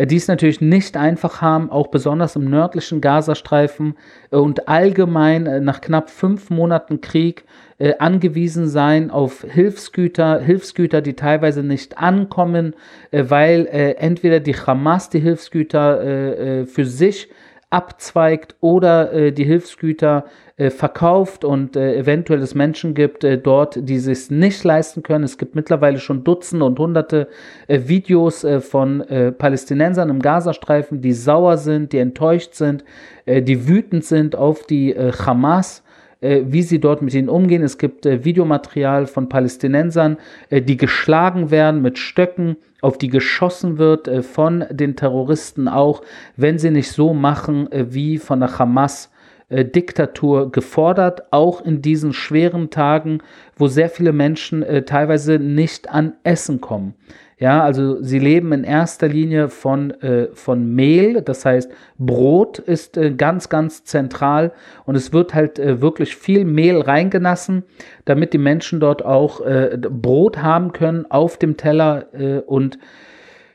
die 0.06 0.16
es 0.16 0.28
natürlich 0.28 0.60
nicht 0.60 0.96
einfach 0.96 1.40
haben, 1.40 1.70
auch 1.70 1.88
besonders 1.88 2.36
im 2.36 2.48
nördlichen 2.48 3.00
Gazastreifen 3.00 3.94
äh, 4.30 4.36
und 4.36 4.68
allgemein 4.68 5.46
äh, 5.46 5.60
nach 5.60 5.80
knapp 5.80 6.10
fünf 6.10 6.50
Monaten 6.50 7.00
Krieg 7.00 7.44
angewiesen 8.00 8.66
sein 8.66 9.08
auf 9.08 9.46
Hilfsgüter, 9.48 10.40
Hilfsgüter, 10.40 11.00
die 11.00 11.14
teilweise 11.14 11.62
nicht 11.62 11.96
ankommen, 11.96 12.74
weil 13.12 13.66
entweder 13.66 14.40
die 14.40 14.56
Hamas 14.56 15.10
die 15.10 15.20
Hilfsgüter 15.20 16.66
für 16.66 16.84
sich 16.84 17.28
abzweigt 17.70 18.56
oder 18.60 19.12
äh, 19.12 19.32
die 19.32 19.44
Hilfsgüter 19.44 20.24
äh, 20.56 20.70
verkauft 20.70 21.44
und 21.44 21.76
äh, 21.76 21.96
eventuell 21.96 22.40
es 22.40 22.54
Menschen 22.54 22.94
gibt 22.94 23.24
äh, 23.24 23.36
dort, 23.36 23.78
die 23.88 23.96
es 23.96 24.30
nicht 24.30 24.64
leisten 24.64 25.02
können. 25.02 25.24
Es 25.24 25.36
gibt 25.36 25.54
mittlerweile 25.54 25.98
schon 25.98 26.24
Dutzende 26.24 26.64
und 26.64 26.78
Hunderte 26.78 27.28
äh, 27.66 27.80
Videos 27.86 28.42
äh, 28.44 28.60
von 28.60 29.04
Palästinensern 29.38 30.10
im 30.10 30.20
Gazastreifen, 30.20 31.00
die 31.00 31.12
sauer 31.12 31.58
sind, 31.58 31.92
die 31.92 31.98
enttäuscht 31.98 32.54
sind, 32.54 32.84
die 33.26 33.68
wütend 33.68 34.04
sind 34.04 34.36
auf 34.36 34.64
die 34.64 34.94
Hamas 34.94 35.82
wie 36.20 36.62
sie 36.62 36.80
dort 36.80 37.00
mit 37.02 37.14
ihnen 37.14 37.28
umgehen. 37.28 37.62
Es 37.62 37.78
gibt 37.78 38.04
äh, 38.04 38.24
Videomaterial 38.24 39.06
von 39.06 39.28
Palästinensern, 39.28 40.16
äh, 40.50 40.60
die 40.60 40.76
geschlagen 40.76 41.50
werden 41.50 41.80
mit 41.80 41.98
Stöcken, 41.98 42.56
auf 42.80 42.98
die 42.98 43.08
geschossen 43.08 43.78
wird 43.78 44.08
äh, 44.08 44.22
von 44.22 44.64
den 44.70 44.96
Terroristen 44.96 45.68
auch, 45.68 46.02
wenn 46.36 46.58
sie 46.58 46.70
nicht 46.70 46.92
so 46.92 47.12
machen 47.14 47.70
äh, 47.72 47.86
wie 47.92 48.18
von 48.18 48.40
der 48.40 48.58
Hamas. 48.58 49.10
Äh, 49.48 49.64
Diktatur 49.64 50.52
gefordert, 50.52 51.32
auch 51.32 51.62
in 51.62 51.80
diesen 51.80 52.12
schweren 52.12 52.70
Tagen, 52.70 53.22
wo 53.56 53.66
sehr 53.66 53.88
viele 53.88 54.12
Menschen 54.12 54.64
teilweise 54.84 55.38
nicht 55.38 55.88
an 55.88 56.12
Essen 56.22 56.60
kommen. 56.60 56.94
Ja, 57.40 57.62
also 57.62 58.02
sie 58.02 58.18
leben 58.18 58.52
in 58.52 58.64
erster 58.64 59.06
Linie 59.06 59.48
von, 59.48 59.92
äh, 60.02 60.26
von 60.32 60.74
Mehl, 60.74 61.22
das 61.22 61.44
heißt 61.44 61.70
Brot 61.96 62.58
ist 62.58 62.96
äh, 62.96 63.12
ganz, 63.12 63.48
ganz 63.48 63.84
zentral. 63.84 64.52
Und 64.86 64.96
es 64.96 65.12
wird 65.12 65.34
halt 65.34 65.60
äh, 65.60 65.80
wirklich 65.80 66.16
viel 66.16 66.44
Mehl 66.44 66.80
reingelassen, 66.80 67.62
damit 68.06 68.32
die 68.32 68.38
Menschen 68.38 68.80
dort 68.80 69.04
auch 69.04 69.40
äh, 69.40 69.78
Brot 69.78 70.38
haben 70.42 70.72
können 70.72 71.08
auf 71.10 71.36
dem 71.36 71.56
Teller. 71.56 72.06
Äh, 72.12 72.38
und 72.40 72.80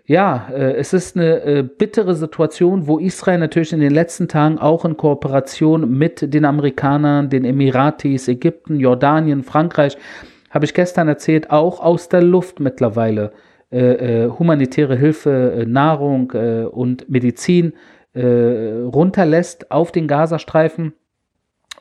ja, 0.06 0.48
äh, 0.50 0.76
es 0.76 0.94
ist 0.94 1.18
eine 1.18 1.64
bittere 1.66 2.16
Situation, 2.16 2.88
wo 2.88 3.00
Israel 3.00 3.40
natürlich 3.40 3.74
in 3.74 3.82
den 3.82 3.94
letzten 3.94 4.30
Tagen 4.30 4.60
auch 4.60 4.86
in 4.86 4.96
Kooperation 4.96 5.90
mit 5.98 6.34
den 6.34 6.46
Amerikanern, 6.46 7.30
den 7.30 7.44
Emiratis, 7.44 8.30
Ägypten, 8.30 8.80
Jordanien, 8.80 9.44
Frankreich, 9.44 9.98
habe 10.50 10.64
ich 10.64 10.74
gestern 10.74 11.10
erzählt, 11.10 11.52
auch 11.52 11.82
aus 11.82 12.08
der 12.08 12.22
Luft 12.22 12.62
mittlerweile 12.62 13.34
äh, 13.74 14.26
äh, 14.26 14.30
humanitäre 14.30 14.96
Hilfe, 14.96 15.54
äh, 15.58 15.66
Nahrung 15.66 16.32
äh, 16.34 16.64
und 16.66 17.10
Medizin 17.10 17.74
runterlässt 18.16 19.72
auf 19.72 19.92
den 19.92 20.08
Gazastreifen 20.08 20.94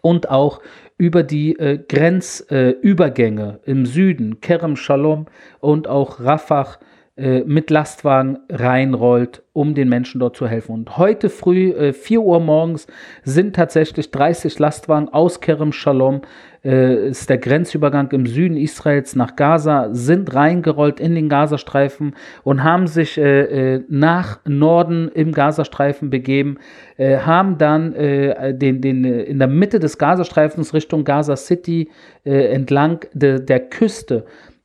und 0.01 0.31
auch 0.31 0.63
über 0.99 1.23
die 1.23 1.59
äh, 1.59 1.79
Grenzübergänge 1.79 3.61
äh, 3.65 3.71
im 3.71 3.87
Süden, 3.87 4.41
Kerem 4.41 4.77
Shalom 4.77 5.27
und 5.61 5.89
auch 5.89 6.21
Rafah 6.21 6.79
mit 7.17 7.69
Lastwagen 7.69 8.39
reinrollt, 8.49 9.43
um 9.53 9.75
den 9.75 9.91
Menschen 9.91 10.19
dort 10.19 10.35
zu 10.35 10.49
helfen. 10.49 10.73
Und 10.73 10.97
heute 10.97 11.29
früh, 11.29 11.71
äh, 11.73 11.93
4 11.93 12.23
Uhr 12.23 12.41
morgens, 12.41 12.87
sind 13.23 13.55
tatsächlich 13.55 14.11
30 14.11 14.59
Lastwagen 14.59 15.11
aus 15.11 15.43
Kerem 15.43 15.73
Shalom, 15.73 16.23
äh, 16.65 17.09
ist 17.09 17.29
der 17.29 17.37
Grenzübergang 17.37 18.11
im 18.13 18.25
Süden 18.25 18.57
Israels 18.57 19.15
nach 19.15 19.37
Gaza, 19.37 19.91
sind 19.93 20.35
reingerollt 20.35 21.01
in 21.01 21.15
den 21.15 21.29
Gazastreifen 21.29 22.15
und 22.45 22.65
haben 22.65 22.87
sich 22.87 23.19
äh, 23.19 23.75
äh 23.75 23.85
nach 23.89 24.41
Norden 24.47 25.11
im 25.13 25.33
Gazastreifen 25.33 26.09
begeben, 26.09 26.59
äh, 26.97 27.19
haben 27.19 27.59
dann 27.59 27.95
äh, 27.95 28.55
den, 28.57 28.81
den, 28.81 29.05
in 29.05 29.39
der 29.39 29.49
Mitte 29.49 29.81
des 29.81 29.99
Gazastreifens 29.99 30.73
Richtung 30.73 31.05
Gaza 31.05 31.37
City 31.37 31.91
entlang 32.25 33.01
de, 33.13 33.41
der 33.41 33.59
Küste 33.59 34.25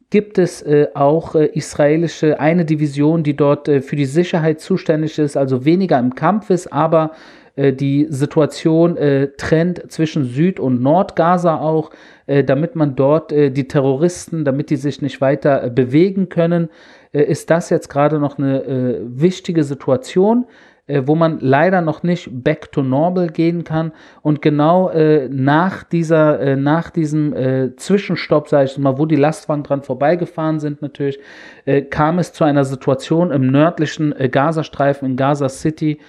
gibt 0.10 0.38
es 0.38 0.62
äh, 0.62 0.88
auch 0.94 1.36
äh, 1.36 1.48
israelische, 1.48 2.40
eine 2.40 2.66
Division, 2.66 3.24
die 3.24 3.36
dort 3.36 3.68
äh, 3.68 3.82
für 3.82 3.96
die 3.96 4.06
Sicherheit 4.06 4.62
zuständig 4.62 5.20
ist, 5.20 5.36
also 5.36 5.66
weniger 5.66 6.00
im 6.00 6.16
Kampf 6.16 6.50
ist, 6.50 6.72
aber 6.72 7.12
äh, 7.58 7.74
die 7.74 8.08
Situation 8.10 8.96
äh, 8.96 9.30
trennt 9.36 9.92
zwischen 9.92 10.24
Süd- 10.24 10.60
und 10.60 10.82
Nordgaza 10.82 11.60
auch, 11.60 11.90
äh, 12.28 12.44
damit 12.44 12.76
man 12.76 12.96
dort 12.96 13.32
die 13.32 13.68
Terroristen, 13.68 14.46
damit 14.46 14.70
die 14.70 14.76
sich 14.78 15.02
nicht 15.02 15.20
weiter 15.20 15.70
bewegen 15.70 16.30
können, 16.30 16.70
ist 17.12 17.50
das 17.50 17.70
jetzt 17.70 17.90
gerade 17.90 18.20
noch 18.20 18.38
eine 18.38 19.00
wichtige 19.06 19.64
Situation 19.64 20.46
wo 20.88 21.16
man 21.16 21.40
leider 21.40 21.82
noch 21.82 22.04
nicht 22.04 22.30
back 22.32 22.72
to 22.72 22.82
normal 22.82 23.28
gehen 23.28 23.64
kann. 23.64 23.92
Und 24.22 24.42
genau 24.42 24.90
äh, 24.90 25.28
nach 25.30 25.84
dieser, 25.84 26.40
äh, 26.40 26.56
nach 26.56 26.90
diesem 26.90 27.34
äh, 27.34 27.76
Zwischenstopp, 27.76 28.48
sage 28.48 28.66
ich 28.66 28.78
mal, 28.78 28.98
wo 28.98 29.06
die 29.06 29.16
Lastwagen 29.16 29.64
dran 29.64 29.84
vorbeigefahren 29.84 30.60
sind, 30.60 30.82
natürlich, 30.82 31.20
äh, 31.66 31.82
kam 31.82 32.20
es 32.20 32.32
zu 32.32 32.44
einer 32.44 32.64
Situation 32.64 33.32
im 33.32 33.48
nördlichen 33.48 34.18
äh, 34.18 34.30
Gazastreifen 34.30 35.10
in 35.10 35.18
Gaza 35.18 35.50
City, 35.50 36.00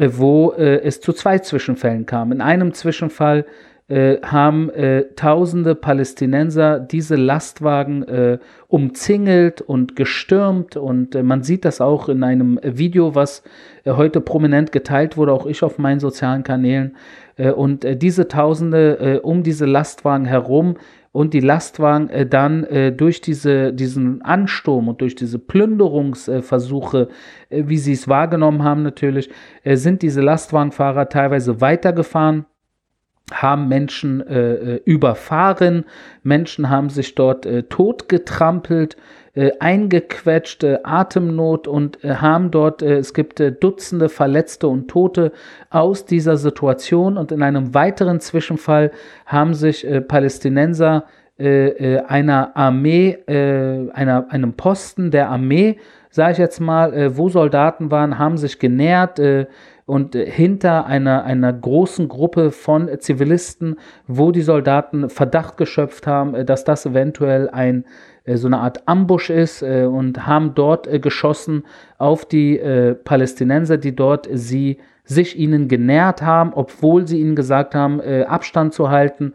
wo 0.00 0.52
es 0.52 1.00
zu 1.00 1.12
zwei 1.12 1.40
Zwischenfällen 1.40 2.06
kam. 2.06 2.30
In 2.30 2.40
einem 2.40 2.72
Zwischenfall 2.72 3.44
äh, 3.88 4.18
haben 4.22 4.70
äh, 4.70 5.04
tausende 5.16 5.74
Palästinenser 5.74 6.78
diese 6.78 7.16
Lastwagen 7.16 8.02
äh, 8.02 8.38
umzingelt 8.68 9.60
und 9.60 9.96
gestürmt 9.96 10.76
und 10.76 11.14
äh, 11.14 11.22
man 11.22 11.42
sieht 11.42 11.64
das 11.64 11.80
auch 11.80 12.08
in 12.08 12.22
einem 12.22 12.60
Video, 12.62 13.14
was 13.14 13.42
äh, 13.84 13.92
heute 13.92 14.20
prominent 14.20 14.72
geteilt 14.72 15.16
wurde, 15.16 15.32
auch 15.32 15.46
ich 15.46 15.62
auf 15.62 15.78
meinen 15.78 16.00
sozialen 16.00 16.42
Kanälen. 16.42 16.96
Und 17.54 17.86
diese 18.02 18.26
Tausende 18.26 19.20
um 19.22 19.44
diese 19.44 19.64
Lastwagen 19.64 20.24
herum 20.24 20.74
und 21.12 21.34
die 21.34 21.40
Lastwagen 21.40 22.10
äh, 22.10 22.26
dann 22.26 22.64
äh, 22.64 22.92
durch 22.92 23.20
diese, 23.20 23.72
diesen 23.72 24.22
Ansturm 24.22 24.88
und 24.88 25.00
durch 25.00 25.14
diese 25.14 25.38
Plünderungsversuche, 25.38 27.08
äh, 27.48 27.64
wie 27.66 27.78
sie 27.78 27.92
es 27.92 28.08
wahrgenommen 28.08 28.62
haben 28.62 28.82
natürlich, 28.82 29.30
sind 29.64 30.02
diese 30.02 30.20
Lastwagenfahrer 30.20 31.08
teilweise 31.08 31.60
weitergefahren 31.60 32.46
haben 33.32 33.68
Menschen 33.68 34.26
äh, 34.26 34.52
äh, 34.52 34.80
überfahren, 34.84 35.84
Menschen 36.22 36.70
haben 36.70 36.90
sich 36.90 37.14
dort 37.14 37.46
äh, 37.46 37.64
totgetrampelt, 37.64 38.96
äh, 39.38 39.52
eingequetscht, 39.60 40.64
äh, 40.64 40.78
Atemnot 40.82 41.68
und 41.68 42.02
äh, 42.02 42.16
haben 42.16 42.50
dort, 42.50 42.82
es 42.82 43.14
gibt 43.14 43.38
Dutzende 43.38 44.08
Verletzte 44.08 44.66
und 44.66 44.88
Tote 44.88 45.30
aus 45.70 46.06
dieser 46.06 46.36
Situation. 46.36 47.16
Und 47.16 47.30
in 47.30 47.42
einem 47.42 47.72
weiteren 47.72 48.18
Zwischenfall 48.18 48.90
haben 49.26 49.54
sich 49.54 49.86
Palästinenser 50.08 51.04
einer 51.38 52.56
Armee, 52.56 53.16
einer, 53.28 54.26
einem 54.28 54.54
Posten 54.54 55.12
der 55.12 55.30
Armee, 55.30 55.78
sage 56.10 56.32
ich 56.32 56.38
jetzt 56.38 56.60
mal, 56.60 57.16
wo 57.16 57.28
Soldaten 57.28 57.92
waren, 57.92 58.18
haben 58.18 58.38
sich 58.38 58.58
genährt, 58.58 59.20
äh, 59.20 59.46
und 59.88 60.14
hinter 60.14 60.86
einer, 60.86 61.24
einer 61.24 61.52
großen 61.52 62.08
Gruppe 62.08 62.50
von 62.50 62.90
Zivilisten, 62.98 63.76
wo 64.06 64.32
die 64.32 64.42
Soldaten 64.42 65.08
Verdacht 65.08 65.56
geschöpft 65.56 66.06
haben, 66.06 66.44
dass 66.44 66.64
das 66.64 66.84
eventuell 66.84 67.48
ein 67.48 67.84
äh, 68.28 68.36
so 68.36 68.46
eine 68.46 68.58
Art 68.58 68.86
Ambush 68.86 69.30
ist 69.30 69.62
äh, 69.62 69.84
und 69.84 70.26
haben 70.26 70.54
dort 70.54 70.86
äh, 70.86 70.98
geschossen 71.00 71.64
auf 71.96 72.26
die 72.26 72.60
Palästinenser, 73.04 73.78
die 73.78 73.96
dort 73.96 74.28
sie 74.30 74.78
sich 75.04 75.38
ihnen 75.38 75.68
genähert 75.68 76.22
haben, 76.22 76.52
obwohl 76.52 77.08
sie 77.08 77.18
ihnen 77.18 77.34
gesagt 77.34 77.74
haben, 77.74 78.00
Abstand 78.00 78.72
zu 78.72 78.90
halten, 78.90 79.32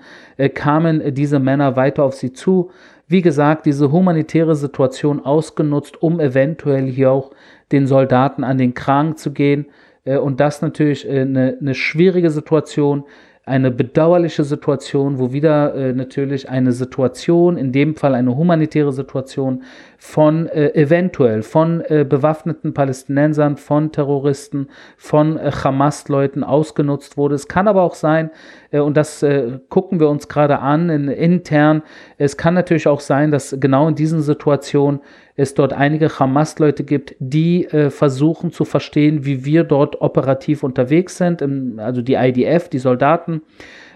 kamen 0.53 1.13
diese 1.13 1.39
Männer 1.39 1.75
weiter 1.75 2.03
auf 2.03 2.13
sie 2.13 2.31
zu. 2.31 2.69
Wie 3.07 3.21
gesagt, 3.21 3.65
diese 3.65 3.91
humanitäre 3.91 4.55
Situation 4.55 5.19
ausgenutzt, 5.25 6.01
um 6.01 6.21
eventuell 6.21 6.85
hier 6.85 7.11
auch 7.11 7.31
den 7.71 7.85
Soldaten 7.85 8.45
an 8.45 8.57
den 8.57 8.73
Kragen 8.73 9.17
zu 9.17 9.33
gehen. 9.33 9.65
Äh, 10.05 10.17
und 10.17 10.39
das 10.39 10.61
natürlich 10.61 11.07
eine, 11.09 11.53
äh, 11.53 11.57
eine 11.59 11.75
schwierige 11.75 12.29
Situation. 12.29 13.05
eine 13.45 13.71
bedauerliche 13.71 14.45
Situation, 14.45 15.19
wo 15.19 15.33
wieder 15.33 15.75
äh, 15.75 15.91
natürlich 15.91 16.47
eine 16.47 16.71
Situation, 16.71 17.57
in 17.57 17.73
dem 17.73 17.95
Fall 17.97 18.15
eine 18.15 18.37
humanitäre 18.37 18.93
Situation 18.93 19.63
von 20.05 20.47
äh, 20.47 20.73
eventuell 20.75 21.43
von 21.43 21.79
äh, 21.79 22.03
bewaffneten 22.03 22.73
Palästinensern, 22.73 23.55
von 23.55 23.93
Terroristen, 23.93 24.67
von 24.97 25.37
äh, 25.37 25.49
Hamas-Leuten 25.49 26.43
ausgenutzt 26.43 27.15
wurde. 27.15 27.35
Es 27.35 27.47
kann 27.47 27.69
aber 27.69 27.83
auch 27.83 27.95
sein, 27.95 28.29
äh, 28.71 28.79
und 28.79 28.97
das 28.97 29.23
äh, 29.23 29.59
gucken 29.69 30.01
wir 30.01 30.09
uns 30.09 30.27
gerade 30.27 30.59
an 30.59 30.89
in, 30.89 31.07
intern, 31.07 31.83
es 32.17 32.35
kann 32.35 32.53
natürlich 32.53 32.85
auch 32.85 32.99
sein, 32.99 33.31
dass 33.31 33.55
genau 33.61 33.87
in 33.87 33.95
diesen 33.95 34.21
Situationen 34.21 34.99
es 35.37 35.53
dort 35.53 35.71
einige 35.71 36.19
Hamas-Leute 36.19 36.83
gibt, 36.83 37.15
die 37.19 37.65
äh, 37.67 37.89
versuchen 37.89 38.51
zu 38.51 38.65
verstehen, 38.65 39.23
wie 39.23 39.45
wir 39.45 39.63
dort 39.63 40.01
operativ 40.01 40.63
unterwegs 40.63 41.17
sind, 41.17 41.41
im, 41.41 41.79
also 41.79 42.01
die 42.01 42.15
IDF, 42.15 42.67
die 42.67 42.79
Soldaten, 42.79 43.41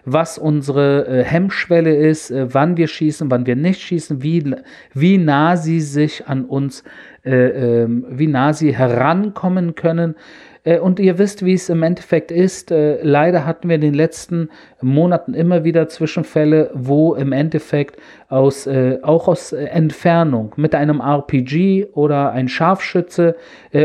was 0.09 0.37
unsere 0.37 1.05
äh, 1.05 1.23
Hemmschwelle 1.23 1.93
ist, 1.93 2.31
äh, 2.31 2.53
wann 2.53 2.77
wir 2.77 2.87
schießen, 2.87 3.29
wann 3.29 3.45
wir 3.45 3.57
nicht 3.57 3.81
schießen, 3.81 4.23
wie, 4.23 4.55
wie 4.93 5.17
nah 5.17 5.57
sie 5.57 5.81
sich 5.81 6.27
an 6.27 6.45
uns, 6.45 6.85
äh, 7.25 7.83
ähm, 7.83 8.05
wie 8.09 8.27
nah 8.27 8.53
sie 8.53 8.75
herankommen 8.75 9.75
können. 9.75 10.15
Und 10.81 10.99
ihr 10.99 11.17
wisst, 11.17 11.45
wie 11.45 11.53
es 11.53 11.69
im 11.69 11.81
Endeffekt 11.81 12.29
ist. 12.29 12.71
Leider 12.71 13.45
hatten 13.45 13.69
wir 13.69 13.75
in 13.75 13.81
den 13.81 13.93
letzten 13.93 14.49
Monaten 14.81 15.33
immer 15.33 15.63
wieder 15.63 15.87
Zwischenfälle, 15.87 16.71
wo 16.73 17.15
im 17.15 17.31
Endeffekt 17.31 17.95
aus, 18.27 18.67
auch 19.01 19.29
aus 19.29 19.53
Entfernung 19.53 20.51
mit 20.57 20.75
einem 20.75 20.99
RPG 20.99 21.85
oder 21.93 22.33
ein 22.33 22.49
Scharfschütze 22.49 23.37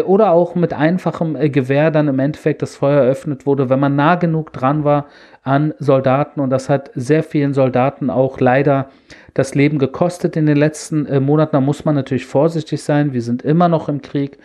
oder 0.07 0.33
auch 0.33 0.57
mit 0.57 0.73
einfachem 0.73 1.35
Gewehr 1.53 1.93
dann 1.93 2.09
im 2.09 2.19
Endeffekt 2.19 2.63
das 2.63 2.75
Feuer 2.75 3.05
eröffnet 3.05 3.47
wurde, 3.47 3.71
wenn 3.71 3.79
man 3.79 3.95
nah 3.95 4.17
genug 4.17 4.53
dran 4.53 4.83
war 4.83 5.07
an 5.43 5.75
Soldaten. 5.79 6.41
Und 6.41 6.51
das 6.51 6.69
hat 6.69 6.91
sehr 6.95 7.23
vielen 7.23 7.55
Soldaten 7.55 8.11
auch 8.11 8.41
leider 8.41 8.89
das 9.35 9.55
Leben 9.55 9.79
gekostet 9.79 10.37
in 10.37 10.47
den 10.47 10.57
letzten 10.57 11.23
Monaten. 11.25 11.53
Da 11.53 11.61
muss 11.61 11.85
man 11.85 11.95
natürlich 11.95 12.27
vorsichtig 12.27 12.83
sein. 12.83 13.13
Wir 13.13 13.23
sind 13.23 13.43
immer 13.43 13.69
noch 13.69 13.89
im 13.89 14.03
Krieg. 14.03 14.39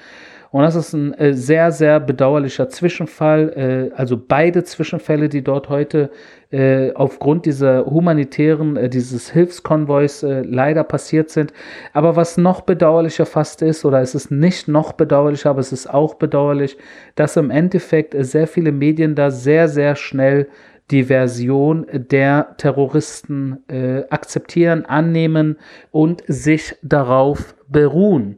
Und 0.51 0.63
das 0.63 0.75
ist 0.75 0.93
ein 0.93 1.13
äh, 1.15 1.33
sehr, 1.33 1.71
sehr 1.71 1.99
bedauerlicher 1.99 2.69
Zwischenfall. 2.69 3.89
Äh, 3.93 3.95
also 3.95 4.17
beide 4.17 4.63
Zwischenfälle, 4.63 5.29
die 5.29 5.43
dort 5.43 5.69
heute 5.69 6.09
äh, 6.51 6.93
aufgrund 6.93 7.45
dieser 7.45 7.85
humanitären, 7.85 8.77
äh, 8.77 8.89
dieses 8.89 9.29
Hilfskonvois 9.31 10.23
äh, 10.23 10.41
leider 10.43 10.83
passiert 10.83 11.29
sind. 11.29 11.51
Aber 11.93 12.15
was 12.15 12.37
noch 12.37 12.61
bedauerlicher 12.61 13.25
fast 13.25 13.61
ist, 13.61 13.83
oder 13.83 14.01
es 14.01 14.15
ist 14.15 14.31
nicht 14.31 14.67
noch 14.67 14.93
bedauerlicher, 14.93 15.49
aber 15.49 15.59
es 15.59 15.73
ist 15.73 15.93
auch 15.93 16.15
bedauerlich, 16.15 16.77
dass 17.15 17.35
im 17.35 17.51
Endeffekt 17.51 18.15
äh, 18.15 18.23
sehr 18.23 18.47
viele 18.47 18.71
Medien 18.71 19.15
da 19.15 19.31
sehr, 19.31 19.67
sehr 19.67 19.95
schnell 19.95 20.47
die 20.91 21.05
Version 21.05 21.85
der 21.91 22.55
Terroristen 22.57 23.63
äh, 23.67 24.03
akzeptieren, 24.09 24.85
annehmen 24.85 25.57
und 25.91 26.23
sich 26.27 26.75
darauf 26.81 27.55
beruhen. 27.67 28.37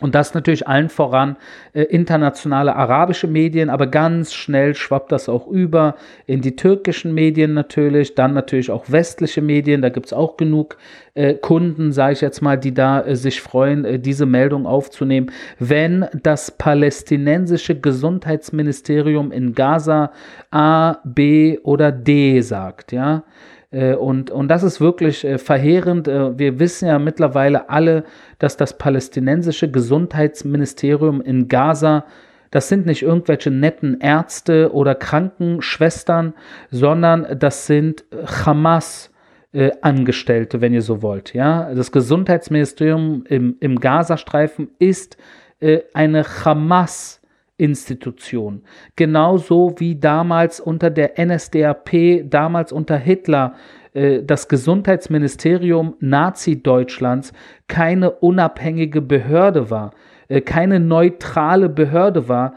Und 0.00 0.14
das 0.14 0.32
natürlich 0.32 0.66
allen 0.66 0.88
voran 0.88 1.36
äh, 1.72 1.82
internationale 1.82 2.74
arabische 2.74 3.26
Medien, 3.26 3.68
aber 3.68 3.86
ganz 3.86 4.32
schnell 4.32 4.74
schwappt 4.74 5.12
das 5.12 5.28
auch 5.28 5.46
über 5.46 5.94
in 6.26 6.40
die 6.40 6.56
türkischen 6.56 7.12
Medien 7.12 7.52
natürlich, 7.52 8.14
dann 8.14 8.32
natürlich 8.32 8.70
auch 8.70 8.84
westliche 8.88 9.42
Medien, 9.42 9.82
da 9.82 9.90
gibt 9.90 10.06
es 10.06 10.12
auch 10.12 10.38
genug 10.38 10.78
äh, 11.14 11.34
Kunden, 11.34 11.92
sage 11.92 12.14
ich 12.14 12.20
jetzt 12.22 12.40
mal, 12.40 12.56
die 12.56 12.72
da 12.72 13.02
äh, 13.02 13.14
sich 13.14 13.42
freuen, 13.42 13.84
äh, 13.84 13.98
diese 13.98 14.24
Meldung 14.24 14.66
aufzunehmen, 14.66 15.30
wenn 15.58 16.06
das 16.22 16.50
palästinensische 16.50 17.78
Gesundheitsministerium 17.78 19.32
in 19.32 19.54
Gaza 19.54 20.12
A, 20.50 20.96
B 21.04 21.58
oder 21.62 21.92
D 21.92 22.40
sagt, 22.40 22.92
ja. 22.92 23.24
Äh, 23.70 23.94
und, 23.94 24.30
und 24.30 24.48
das 24.48 24.62
ist 24.62 24.80
wirklich 24.80 25.24
äh, 25.24 25.38
verheerend. 25.38 26.08
Äh, 26.08 26.38
wir 26.38 26.58
wissen 26.58 26.88
ja 26.88 26.98
mittlerweile 26.98 27.70
alle, 27.70 28.04
dass 28.38 28.56
das 28.56 28.76
palästinensische 28.78 29.70
Gesundheitsministerium 29.70 31.20
in 31.20 31.48
Gaza 31.48 32.04
das 32.52 32.68
sind 32.68 32.84
nicht 32.84 33.02
irgendwelche 33.02 33.50
netten 33.50 34.00
Ärzte 34.00 34.72
oder 34.72 34.96
Krankenschwestern, 34.96 36.34
sondern 36.70 37.38
das 37.38 37.66
sind 37.66 38.04
Hamas. 38.44 39.10
Äh, 39.52 39.72
Angestellte, 39.80 40.60
wenn 40.60 40.72
ihr 40.72 40.82
so 40.82 41.02
wollt. 41.02 41.34
Ja? 41.34 41.74
Das 41.74 41.90
Gesundheitsministerium 41.90 43.24
im, 43.26 43.56
im 43.58 43.80
Gazastreifen 43.80 44.68
ist 44.78 45.16
äh, 45.58 45.80
eine 45.92 46.22
Hamas- 46.22 47.19
Institution. 47.60 48.62
Genauso 48.96 49.74
wie 49.78 50.00
damals 50.00 50.60
unter 50.60 50.90
der 50.90 51.18
NSDAP, 51.24 52.24
damals 52.24 52.72
unter 52.72 52.96
Hitler, 52.96 53.54
äh, 53.92 54.22
das 54.22 54.48
Gesundheitsministerium 54.48 55.94
Nazi-Deutschlands 56.00 57.32
keine 57.68 58.10
unabhängige 58.10 59.02
Behörde 59.02 59.70
war, 59.70 59.92
äh, 60.28 60.40
keine 60.40 60.80
neutrale 60.80 61.68
Behörde 61.68 62.28
war, 62.28 62.54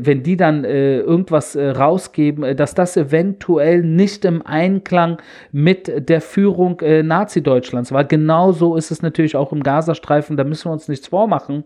wenn 0.00 0.22
die 0.22 0.36
dann 0.36 0.64
äh, 0.64 0.98
irgendwas 0.98 1.54
äh, 1.54 1.68
rausgeben, 1.68 2.42
äh, 2.42 2.54
dass 2.54 2.74
das 2.74 2.96
eventuell 2.96 3.82
nicht 3.82 4.24
im 4.24 4.44
Einklang 4.46 5.18
mit 5.52 6.08
der 6.08 6.20
Führung 6.20 6.80
äh, 6.80 7.02
Nazi-Deutschlands 7.02 7.92
war. 7.92 8.04
Genauso 8.04 8.76
ist 8.76 8.90
es 8.90 9.02
natürlich 9.02 9.36
auch 9.36 9.52
im 9.52 9.62
Gazastreifen, 9.62 10.36
da 10.36 10.44
müssen 10.44 10.68
wir 10.68 10.72
uns 10.72 10.88
nichts 10.88 11.08
vormachen. 11.08 11.64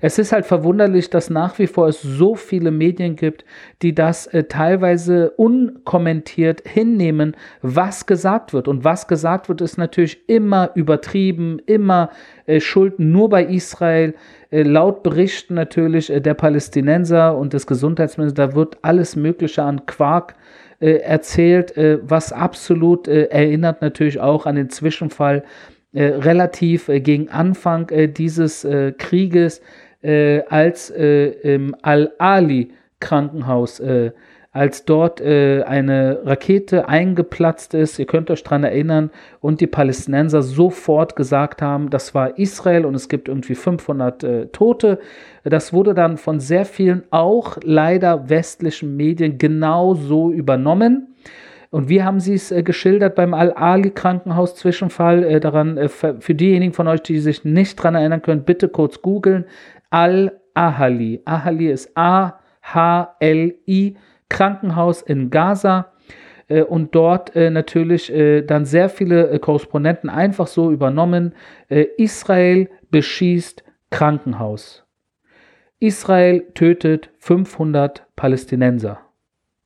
Es 0.00 0.18
ist 0.18 0.32
halt 0.32 0.46
verwunderlich, 0.46 1.10
dass 1.10 1.30
nach 1.30 1.60
wie 1.60 1.68
vor 1.68 1.86
es 1.86 2.02
so 2.02 2.34
viele 2.34 2.72
Medien 2.72 3.14
gibt, 3.14 3.44
die 3.82 3.94
das 3.94 4.26
äh, 4.26 4.44
teilweise 4.44 5.30
unkommentiert 5.30 6.62
hinnehmen, 6.66 7.36
was 7.62 8.06
gesagt 8.06 8.52
wird. 8.52 8.66
Und 8.66 8.82
was 8.82 9.06
gesagt 9.06 9.48
wird, 9.48 9.60
ist 9.60 9.78
natürlich 9.78 10.28
immer 10.28 10.70
übertrieben, 10.74 11.60
immer 11.66 12.10
äh, 12.46 12.60
Schuld 12.60 12.98
nur 12.98 13.28
bei 13.28 13.44
Israel. 13.44 14.14
Äh, 14.50 14.62
laut 14.62 15.02
Berichten 15.02 15.54
natürlich 15.54 16.10
äh, 16.10 16.20
der 16.20 16.34
Palästinenser 16.34 17.36
und 17.36 17.52
des 17.52 17.66
Gesundheitsministers, 17.66 18.50
da 18.50 18.54
wird 18.54 18.78
alles 18.82 19.16
Mögliche 19.16 19.62
an 19.62 19.86
Quark 19.86 20.34
äh, 20.80 20.96
erzählt, 20.96 21.76
äh, 21.76 21.98
was 22.02 22.32
absolut 22.32 23.06
erinnert 23.08 23.82
natürlich 23.82 24.20
auch 24.20 24.46
an 24.46 24.56
den 24.56 24.70
Zwischenfall 24.70 25.44
relativ 25.94 26.86
gegen 26.86 27.28
Anfang 27.28 27.90
dieses 28.16 28.66
Krieges 28.96 29.60
als 30.48 30.88
im 30.88 31.76
Al-Ali-Krankenhaus, 31.82 33.78
äh, 33.80 34.12
als 34.52 34.84
dort 34.84 35.20
äh, 35.22 35.62
eine 35.62 36.20
Rakete 36.24 36.86
eingeplatzt 36.86 37.72
ist, 37.72 37.98
ihr 37.98 38.04
könnt 38.04 38.30
euch 38.30 38.44
daran 38.44 38.64
erinnern, 38.64 39.10
und 39.40 39.60
die 39.62 39.66
Palästinenser 39.66 40.42
sofort 40.42 41.16
gesagt 41.16 41.62
haben, 41.62 41.88
das 41.88 42.14
war 42.14 42.38
Israel 42.38 42.84
und 42.84 42.94
es 42.94 43.08
gibt 43.08 43.28
irgendwie 43.28 43.54
500 43.54 44.22
äh, 44.22 44.46
Tote. 44.48 45.00
Das 45.42 45.72
wurde 45.72 45.94
dann 45.94 46.18
von 46.18 46.38
sehr 46.38 46.66
vielen, 46.66 47.02
auch 47.10 47.56
leider 47.64 48.28
westlichen 48.28 48.96
Medien 48.96 49.38
genauso 49.38 50.30
übernommen. 50.30 51.08
Und 51.70 51.88
wie 51.88 52.02
haben 52.02 52.20
Sie 52.20 52.34
es 52.34 52.52
äh, 52.52 52.62
geschildert 52.62 53.14
beim 53.14 53.32
Al-Ali-Krankenhaus-Zwischenfall? 53.32 55.24
Äh, 55.24 55.38
äh, 55.38 55.88
für 55.88 56.34
diejenigen 56.34 56.74
von 56.74 56.86
euch, 56.86 57.00
die 57.00 57.18
sich 57.18 57.46
nicht 57.46 57.78
daran 57.78 57.94
erinnern 57.94 58.20
können, 58.20 58.44
bitte 58.44 58.68
kurz 58.68 59.00
googeln. 59.00 59.46
Al-Ahali. 59.88 61.22
Ahali 61.24 61.70
ist 61.70 61.96
A-H-L-I, 61.96 62.36
Krankenhaus 64.32 65.02
in 65.02 65.28
Gaza. 65.28 65.92
Äh, 66.48 66.62
und 66.62 66.94
dort 66.94 67.36
äh, 67.36 67.50
natürlich 67.50 68.12
äh, 68.12 68.42
dann 68.42 68.64
sehr 68.64 68.88
viele 68.88 69.38
Korrespondenten 69.38 70.10
einfach 70.10 70.46
so 70.46 70.72
übernommen. 70.72 71.34
Israel 71.68 72.68
beschießt 72.90 73.62
Krankenhaus. 73.90 74.84
Israel 75.80 76.46
tötet 76.54 77.10
500 77.18 78.06
Palästinenser. 78.16 79.01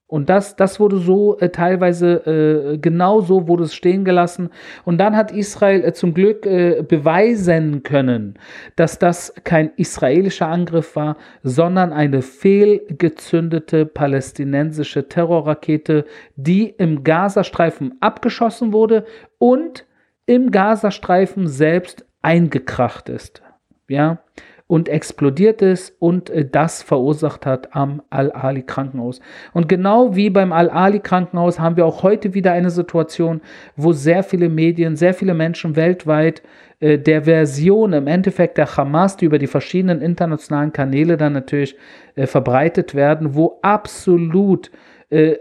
Und 0.08 0.30
das, 0.30 0.54
das 0.54 0.78
wurde 0.78 0.98
so 0.98 1.36
äh, 1.38 1.48
teilweise 1.48 2.74
äh, 2.74 2.78
genau 2.78 3.22
so 3.22 3.48
wurde 3.48 3.64
es 3.64 3.74
stehen 3.74 4.04
gelassen. 4.04 4.50
Und 4.84 4.98
dann 4.98 5.16
hat 5.16 5.32
Israel 5.32 5.84
äh, 5.84 5.92
zum 5.94 6.14
Glück 6.14 6.46
äh, 6.46 6.84
beweisen 6.86 7.82
können, 7.82 8.34
dass 8.76 9.00
das 9.00 9.34
kein 9.42 9.72
israelischer 9.76 10.46
Angriff 10.46 10.94
war, 10.94 11.16
sondern 11.42 11.92
eine 11.92 12.22
fehlgezündete 12.22 13.84
palästinensische 13.84 15.08
Terrorrakete, 15.08 16.04
die 16.36 16.68
im 16.68 17.02
Gazastreifen 17.02 17.96
abgeschossen 18.00 18.72
wurde 18.72 19.06
und 19.38 19.86
im 20.26 20.52
Gazastreifen 20.52 21.48
selbst 21.48 22.06
eingekracht 22.22 23.08
ist. 23.08 23.42
Ja, 23.88 24.18
und 24.68 24.88
explodiert 24.88 25.62
ist 25.62 25.94
und 26.00 26.28
äh, 26.30 26.44
das 26.44 26.82
verursacht 26.82 27.46
hat 27.46 27.74
am 27.74 28.02
Al-Ali 28.10 28.62
Krankenhaus. 28.62 29.20
Und 29.52 29.68
genau 29.68 30.16
wie 30.16 30.28
beim 30.28 30.52
Al-Ali 30.52 31.00
Krankenhaus 31.00 31.60
haben 31.60 31.76
wir 31.76 31.86
auch 31.86 32.02
heute 32.02 32.34
wieder 32.34 32.52
eine 32.52 32.70
Situation, 32.70 33.40
wo 33.76 33.92
sehr 33.92 34.22
viele 34.24 34.48
Medien, 34.48 34.96
sehr 34.96 35.14
viele 35.14 35.34
Menschen 35.34 35.76
weltweit 35.76 36.42
äh, 36.80 36.98
der 36.98 37.22
Version 37.22 37.92
im 37.92 38.08
Endeffekt 38.08 38.58
der 38.58 38.76
Hamas, 38.76 39.16
die 39.16 39.26
über 39.26 39.38
die 39.38 39.46
verschiedenen 39.46 40.00
internationalen 40.00 40.72
Kanäle 40.72 41.16
dann 41.16 41.34
natürlich 41.34 41.76
äh, 42.16 42.26
verbreitet 42.26 42.94
werden, 42.94 43.34
wo 43.34 43.58
absolut 43.62 44.70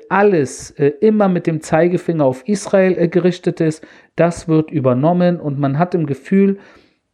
alles 0.09 0.69
immer 1.01 1.27
mit 1.27 1.47
dem 1.47 1.59
Zeigefinger 1.59 2.23
auf 2.23 2.47
Israel 2.47 3.09
gerichtet 3.09 3.61
ist, 3.61 3.83
das 4.15 4.47
wird 4.47 4.69
übernommen 4.69 5.39
und 5.39 5.57
man 5.57 5.79
hat 5.79 5.95
im 5.95 6.05
Gefühl, 6.05 6.59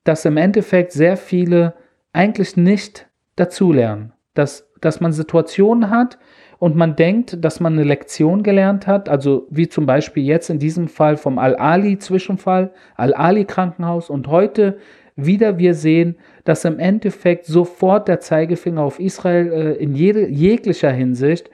dass 0.04 0.26
im 0.26 0.36
Endeffekt 0.36 0.92
sehr 0.92 1.16
viele 1.16 1.76
eigentlich 2.14 2.58
nicht 2.58 3.08
dazulernen, 3.36 4.14
dass, 4.34 4.70
dass 4.82 5.00
man 5.00 5.14
Situationen 5.14 5.90
hat 5.90 6.18
und 6.60 6.76
man 6.76 6.96
denkt, 6.96 7.44
dass 7.44 7.60
man 7.60 7.74
eine 7.74 7.84
Lektion 7.84 8.44
gelernt 8.44 8.86
hat, 8.86 9.10
also 9.10 9.48
wie 9.50 9.68
zum 9.68 9.86
Beispiel 9.86 10.24
jetzt 10.24 10.50
in 10.50 10.60
diesem 10.60 10.88
Fall 10.88 11.18
vom 11.18 11.40
Al-Ali-Zwischenfall, 11.40 12.72
Al-Ali-Krankenhaus. 12.96 14.10
Und 14.10 14.28
heute 14.28 14.78
wieder 15.16 15.58
wir 15.58 15.74
sehen, 15.74 16.18
dass 16.44 16.66
im 16.66 16.80
Endeffekt 16.80 17.46
sofort 17.46 18.08
der 18.08 18.20
Zeigefinger 18.20 18.82
auf 18.82 19.00
Israel 19.00 19.52
äh, 19.52 19.74
in 19.84 19.96
jede, 19.96 20.28
jeglicher 20.28 20.92
Hinsicht 20.92 21.50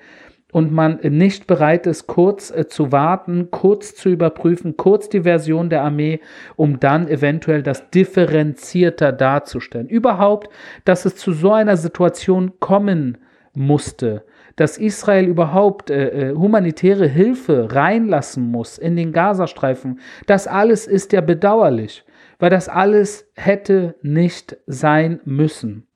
und 0.58 0.72
man 0.72 0.98
nicht 1.04 1.46
bereit 1.46 1.86
ist, 1.86 2.08
kurz 2.08 2.50
äh, 2.50 2.68
zu 2.68 2.92
warten, 2.92 3.52
kurz 3.52 3.94
zu 3.94 4.10
überprüfen, 4.10 4.76
kurz 4.76 5.08
die 5.08 5.22
Version 5.22 5.70
der 5.70 5.84
Armee, 5.84 6.20
um 6.56 6.80
dann 6.80 7.08
eventuell 7.08 7.62
das 7.62 7.92
differenzierter 7.92 9.12
darzustellen. 9.12 9.88
Überhaupt, 9.88 10.50
dass 10.84 11.06
es 11.06 11.16
zu 11.16 11.32
so 11.32 11.54
einer 11.54 11.78
Situation 11.78 12.54
kommen 12.60 13.20
musste, 13.54 14.24
dass 14.56 14.80
Israel 14.80 15.26
überhaupt 15.26 15.92
äh, 15.92 16.32
äh 16.32 16.34
humanitäre 16.34 17.08
Hilfe 17.08 17.68
reinlassen 17.72 18.50
muss 18.50 18.80
in 18.80 18.96
den 18.96 19.12
Gazastreifen, 19.12 20.00
das 20.26 20.48
alles 20.48 20.88
ist 20.88 21.14
ja 21.14 21.22
bedauerlich 21.22 22.04
weil 22.40 22.50
das 22.50 22.70
alles 22.70 23.28
hätte 23.36 23.96
nicht 24.02 24.58
sein 24.68 25.20
müssen. 25.26 25.87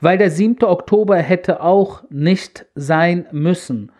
Weil 0.00 0.18
der 0.18 0.30
7. 0.30 0.64
Oktober 0.64 1.16
hätte 1.16 1.62
auch 1.62 2.02
nicht 2.10 2.66
sein 2.74 3.26
müssen. 3.32 3.92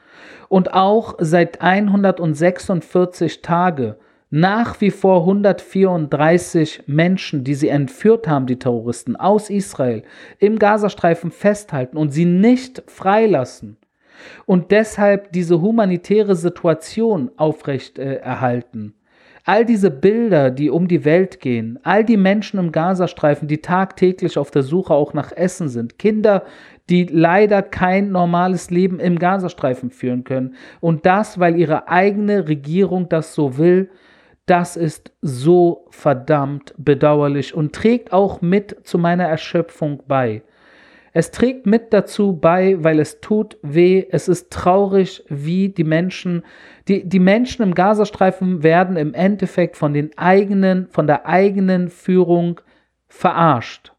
Und 0.48 0.74
auch 0.74 1.14
seit 1.18 1.62
146 1.62 3.42
Tage 3.42 3.96
nach 4.28 4.80
wie 4.80 4.90
vor 4.90 5.20
134 5.20 6.84
Menschen, 6.86 7.44
die 7.44 7.54
sie 7.54 7.68
entführt 7.68 8.26
haben, 8.26 8.46
die 8.46 8.58
Terroristen 8.58 9.14
aus 9.16 9.50
Israel, 9.50 10.04
im 10.38 10.58
Gazastreifen 10.58 11.30
festhalten 11.30 11.98
und 11.98 12.10
sie 12.10 12.24
nicht 12.24 12.82
freilassen 12.86 13.76
und 14.46 14.70
deshalb 14.70 15.32
diese 15.32 15.60
humanitäre 15.60 16.36
Situation 16.36 17.30
aufrecht 17.36 17.98
äh. 17.98 18.20
All 19.44 19.64
diese 19.64 19.90
Bilder, 19.90 20.50
die 20.50 20.70
um 20.70 20.86
die 20.86 21.04
Welt 21.04 21.40
gehen, 21.40 21.78
all 21.82 22.04
die 22.04 22.16
Menschen 22.16 22.60
im 22.60 22.70
Gazastreifen, 22.70 23.48
die 23.48 23.60
tagtäglich 23.60 24.38
auf 24.38 24.52
der 24.52 24.62
Suche 24.62 24.94
auch 24.94 25.14
nach 25.14 25.32
Essen 25.32 25.68
sind, 25.68 25.98
Kinder, 25.98 26.44
die 26.88 27.04
leider 27.04 27.62
kein 27.62 28.10
normales 28.10 28.70
Leben 28.70 29.00
im 29.00 29.18
Gazastreifen 29.18 29.90
führen 29.90 30.22
können. 30.22 30.54
Und 30.80 31.06
das, 31.06 31.40
weil 31.40 31.58
ihre 31.58 31.88
eigene 31.88 32.46
Regierung 32.46 33.08
das 33.08 33.34
so 33.34 33.58
will, 33.58 33.90
das 34.46 34.76
ist 34.76 35.12
so 35.22 35.86
verdammt 35.90 36.74
bedauerlich 36.76 37.54
und 37.54 37.72
trägt 37.72 38.12
auch 38.12 38.42
mit 38.42 38.86
zu 38.86 38.98
meiner 38.98 39.24
Erschöpfung 39.24 40.02
bei. 40.06 40.42
Es 41.12 41.30
trägt 41.30 41.66
mit 41.66 41.92
dazu 41.92 42.34
bei, 42.34 42.82
weil 42.82 42.98
es 42.98 43.20
tut 43.20 43.58
weh, 43.62 44.06
es 44.10 44.28
ist 44.28 44.50
traurig, 44.50 45.24
wie 45.28 45.68
die 45.68 45.84
Menschen, 45.84 46.42
die, 46.88 47.06
die 47.06 47.18
Menschen 47.18 47.62
im 47.62 47.74
Gazastreifen 47.74 48.62
werden 48.62 48.96
im 48.96 49.12
Endeffekt 49.12 49.76
von 49.76 49.92
den 49.92 50.16
eigenen, 50.16 50.88
von 50.88 51.06
der 51.06 51.26
eigenen 51.26 51.90
Führung 51.90 52.60
verarscht. 53.08 53.92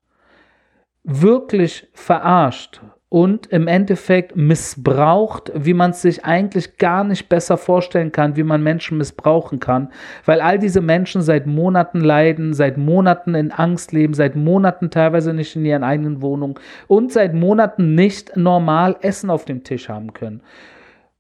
Wirklich 1.04 1.88
verarscht 1.94 2.82
und 3.14 3.46
im 3.46 3.68
Endeffekt 3.68 4.36
missbraucht, 4.36 5.52
wie 5.54 5.76
man 5.76 5.92
es 5.92 6.02
sich 6.02 6.26
eigentlich 6.26 6.78
gar 6.78 7.04
nicht 7.04 7.30
besser 7.30 7.58
vorstellen 7.58 8.12
kann, 8.12 8.38
wie 8.38 8.42
man 8.42 8.64
Menschen 8.64 8.98
missbrauchen 8.98 9.60
kann, 9.60 9.90
weil 10.26 10.42
all 10.42 10.58
diese 10.58 10.82
Menschen 10.82 11.22
seit 11.22 11.46
Monaten 11.46 12.02
leiden, 12.02 12.56
seit 12.56 12.80
Monaten 12.80 13.36
in 13.36 13.52
Angst 13.52 13.92
leben, 13.92 14.16
seit 14.16 14.36
Monaten 14.36 14.90
teilweise 14.90 15.32
nicht 15.36 15.56
in 15.56 15.64
ihren 15.64 15.84
eigenen 15.84 16.24
Wohnungen 16.24 16.56
und 16.88 17.12
seit 17.12 17.36
Monaten 17.36 17.94
nicht 17.94 18.36
normal 18.36 18.96
Essen 19.02 19.30
auf 19.30 19.46
dem 19.46 19.64
Tisch 19.64 19.90
haben 19.90 20.14
können. 20.14 20.42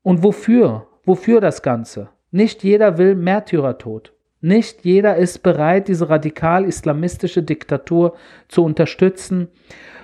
Und 0.01 0.23
wofür? 0.23 0.87
Wofür 1.05 1.41
das 1.41 1.61
Ganze? 1.61 2.09
Nicht 2.31 2.63
jeder 2.63 2.97
will 2.97 3.13
Märtyrertod. 3.13 4.13
Nicht 4.41 4.83
jeder 4.83 5.15
ist 5.15 5.43
bereit, 5.43 5.89
diese 5.89 6.09
radikal-islamistische 6.09 7.43
Diktatur 7.43 8.15
zu 8.47 8.65
unterstützen. 8.65 9.49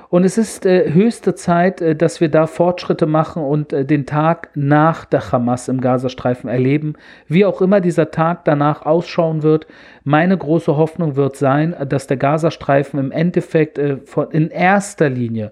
Und 0.10 0.24
es 0.24 0.40
ist 0.40 0.66
äh, 0.66 0.92
höchste 0.92 1.36
Zeit, 1.36 1.82
äh, 1.82 1.96
dass 1.96 2.20
wir 2.20 2.30
da 2.30 2.48
Fortschritte 2.48 3.06
machen 3.06 3.44
und 3.44 3.72
äh, 3.74 3.86
den 3.86 4.08
Tag 4.08 4.50
nach 4.56 5.06
der 5.06 5.32
Hamas 5.32 5.68
im 5.68 5.82
Gazastreifen 5.82 6.50
erleben. 6.50 6.94
Wie 7.28 7.46
auch 7.46 7.62
immer 7.62 7.80
dieser 7.80 8.10
Tag 8.10 8.44
danach 8.46 8.88
ausschauen 8.88 9.44
wird, 9.44 9.68
meine 10.04 10.36
große 10.36 10.76
Hoffnung 10.76 11.16
wird 11.16 11.36
sein, 11.36 11.76
dass 11.88 12.08
der 12.08 12.18
Gazastreifen 12.18 13.00
im 13.00 13.12
Endeffekt 13.12 13.78
äh, 13.78 13.98
von, 13.98 14.32
in 14.32 14.50
erster 14.50 15.10
Linie 15.10 15.52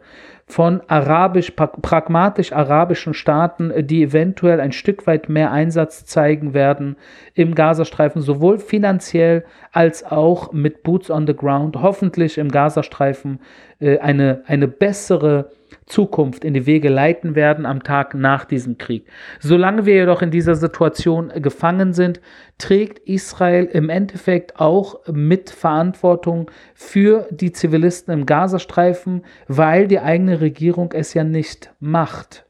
von 0.49 0.81
arabisch, 0.87 1.51
pragmatisch 1.51 2.53
arabischen 2.53 3.13
Staaten, 3.13 3.69
äh, 3.69 3.83
die 3.83 4.01
eventuell 4.01 4.61
ein 4.61 4.71
Stück 4.71 5.05
weit 5.05 5.27
mehr 5.27 5.51
Einsatz 5.51 6.05
zeigen 6.05 6.53
werden 6.53 6.95
im 7.33 7.53
Gazastreifen, 7.53 8.21
sowohl 8.21 8.57
finanziell 8.57 9.43
als 9.73 10.05
auch 10.05 10.53
mit 10.53 10.83
Boots 10.83 11.11
on 11.11 11.27
the 11.27 11.35
Ground, 11.35 11.81
hoffentlich 11.81 12.37
im 12.37 12.49
Gazastreifen 12.49 13.39
äh, 13.79 13.99
eine, 13.99 14.43
eine 14.47 14.67
bessere 14.67 15.51
Zukunft 15.85 16.43
in 16.43 16.53
die 16.53 16.65
Wege 16.65 16.89
leiten 16.89 17.35
werden 17.35 17.65
am 17.65 17.81
Tag 17.83 18.13
nach 18.13 18.45
diesem 18.45 18.77
Krieg. 18.77 19.07
Solange 19.39 19.85
wir 19.85 19.95
jedoch 19.95 20.21
in 20.21 20.31
dieser 20.31 20.55
Situation 20.55 21.31
gefangen 21.35 21.93
sind, 21.93 22.19
trägt 22.57 22.99
Israel 23.07 23.65
im 23.65 23.89
Endeffekt 23.89 24.59
auch 24.59 24.99
mit 25.07 25.49
Verantwortung 25.49 26.51
für 26.73 27.27
die 27.31 27.53
Zivilisten 27.53 28.13
im 28.13 28.25
Gazastreifen, 28.25 29.23
weil 29.47 29.87
die 29.87 29.99
eigene 29.99 30.41
Regierung 30.41 30.91
es 30.93 31.13
ja 31.13 31.23
nicht 31.23 31.71
macht. 31.79 32.45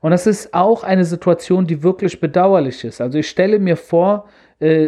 Und 0.00 0.10
das 0.10 0.26
ist 0.26 0.52
auch 0.52 0.82
eine 0.82 1.04
Situation, 1.04 1.66
die 1.66 1.84
wirklich 1.84 2.18
bedauerlich 2.18 2.82
ist. 2.82 3.00
Also 3.00 3.18
ich 3.18 3.28
stelle 3.28 3.60
mir 3.60 3.76
vor, 3.76 4.28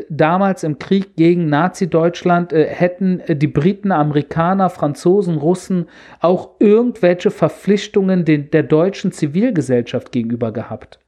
damals 0.08 0.62
im 0.62 0.78
Krieg 0.78 1.16
gegen 1.16 1.48
Nazi-Deutschland 1.48 2.52
äh, 2.52 2.66
hätten 2.66 3.20
äh, 3.20 3.36
die 3.36 3.46
Briten, 3.46 3.92
Amerikaner, 3.92 4.70
Franzosen, 4.70 5.36
Russen 5.36 5.86
auch 6.20 6.50
irgendwelche 6.60 7.30
Verpflichtungen 7.30 8.24
den, 8.24 8.50
der 8.50 8.62
deutschen 8.62 9.12
Zivilgesellschaft 9.12 10.12
gegenüber 10.12 10.52
gehabt. 10.52 10.98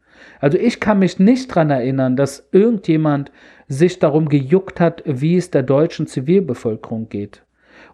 Also 0.40 0.58
ich 0.58 0.80
kann 0.80 0.98
mich 0.98 1.18
nicht 1.18 1.50
daran 1.50 1.70
erinnern, 1.70 2.16
dass 2.16 2.48
irgendjemand 2.52 3.30
sich 3.68 3.98
darum 3.98 4.28
gejuckt 4.28 4.80
hat, 4.80 5.02
wie 5.06 5.36
es 5.36 5.50
der 5.50 5.62
deutschen 5.62 6.06
Zivilbevölkerung 6.06 7.08
geht. 7.08 7.42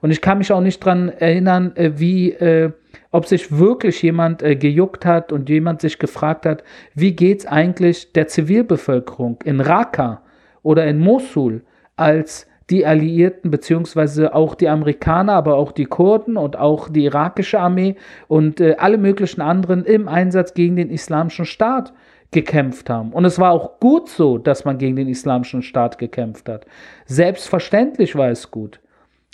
Und 0.01 0.11
ich 0.11 0.21
kann 0.21 0.39
mich 0.39 0.53
auch 0.53 0.61
nicht 0.61 0.85
daran 0.85 1.09
erinnern, 1.09 1.77
äh, 1.77 1.93
wie, 1.97 2.33
äh, 2.33 2.73
ob 3.11 3.27
sich 3.27 3.57
wirklich 3.57 4.03
jemand 4.03 4.43
äh, 4.43 4.57
gejuckt 4.57 5.07
hat 5.07 5.33
und 5.33 5.49
jemand 5.49 5.81
sich 5.81 5.99
gefragt 5.99 6.47
hat, 6.47 6.65
wie 6.95 7.13
geht 7.13 7.41
es 7.41 7.47
eigentlich 7.47 8.13
der 8.13 8.27
Zivilbevölkerung 8.27 9.39
in 9.45 9.61
Raqqa, 9.61 10.23
oder 10.63 10.87
in 10.87 10.99
Mosul, 10.99 11.63
als 11.97 12.47
die 12.71 12.87
Alliierten 12.87 13.51
beziehungsweise 13.51 14.35
auch 14.35 14.55
die 14.55 14.69
Amerikaner, 14.69 15.35
aber 15.35 15.57
auch 15.57 15.73
die 15.73 15.85
Kurden 15.85 16.37
und 16.37 16.57
auch 16.57 16.89
die 16.89 17.05
irakische 17.05 17.61
Armee 17.61 17.97
und 18.29 18.61
äh, 18.61 18.77
alle 18.79 18.99
möglichen 18.99 19.41
anderen 19.41 19.85
im 19.85 20.09
Einsatz 20.09 20.55
gegen 20.55 20.77
den 20.77 20.91
islamischen 20.91 21.45
Staat 21.45 21.93
gekämpft 22.31 22.89
haben. 22.89 23.13
Und 23.13 23.25
es 23.27 23.39
war 23.39 23.53
auch 23.53 23.79
gut 23.79 24.09
so, 24.09 24.39
dass 24.39 24.65
man 24.65 24.79
gegen 24.79 24.97
den 24.97 25.09
islamischen 25.09 25.63
Staat 25.63 25.99
gekämpft 25.99 26.49
hat. 26.49 26.67
Selbstverständlich 27.05 28.17
war 28.17 28.31
es 28.31 28.51
gut. 28.51 28.81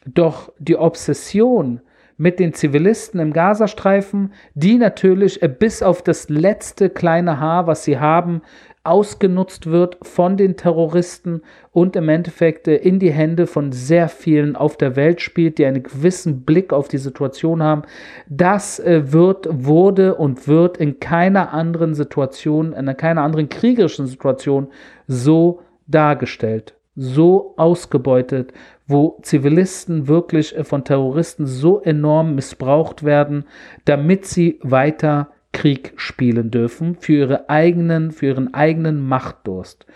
Doch 0.04 0.52
die 0.58 0.76
Obsession 0.76 1.80
mit 2.16 2.40
den 2.40 2.52
Zivilisten 2.52 3.20
im 3.20 3.32
Gazastreifen, 3.32 4.32
die 4.54 4.78
natürlich 4.78 5.42
äh, 5.42 5.48
bis 5.48 5.82
auf 5.82 6.02
das 6.02 6.28
letzte 6.28 6.90
kleine 6.90 7.38
Haar, 7.38 7.66
was 7.66 7.84
sie 7.84 8.00
haben, 8.00 8.42
ausgenutzt 8.88 9.66
wird 9.66 9.98
von 10.02 10.36
den 10.36 10.56
Terroristen 10.56 11.42
und 11.72 11.94
im 11.94 12.08
Endeffekt 12.08 12.66
äh, 12.66 12.76
in 12.76 12.98
die 12.98 13.12
Hände 13.12 13.46
von 13.46 13.72
sehr 13.72 14.08
vielen 14.08 14.56
auf 14.56 14.76
der 14.76 14.96
Welt 14.96 15.20
spielt, 15.20 15.58
die 15.58 15.66
einen 15.66 15.82
gewissen 15.82 16.42
Blick 16.44 16.72
auf 16.72 16.88
die 16.88 16.98
Situation 16.98 17.62
haben. 17.62 17.82
Das 18.28 18.80
äh, 18.80 19.12
wird, 19.12 19.46
wurde 19.50 20.14
und 20.14 20.48
wird 20.48 20.78
in 20.78 21.00
keiner 21.00 21.52
anderen 21.52 21.94
Situation, 21.94 22.72
in 22.72 22.96
keiner 22.96 23.22
anderen 23.22 23.48
kriegerischen 23.48 24.06
Situation 24.06 24.68
so 25.06 25.60
dargestellt, 25.86 26.74
so 26.96 27.54
ausgebeutet, 27.56 28.52
wo 28.86 29.18
Zivilisten 29.22 30.08
wirklich 30.08 30.56
äh, 30.56 30.64
von 30.64 30.84
Terroristen 30.84 31.46
so 31.46 31.80
enorm 31.80 32.34
missbraucht 32.34 33.04
werden, 33.04 33.44
damit 33.84 34.26
sie 34.26 34.58
weiter 34.62 35.28
Krieg 35.52 35.92
spielen 35.96 36.50
dürfen 36.50 36.96
für 36.96 37.14
ihre 37.14 37.48
eigenen, 37.48 38.12
für 38.12 38.26
ihren 38.26 38.54
eigenen 38.54 39.00
Machtdurst. 39.00 39.86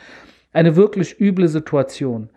Eine 0.52 0.76
wirklich 0.76 1.20
üble 1.20 1.48
Situation. 1.48 2.30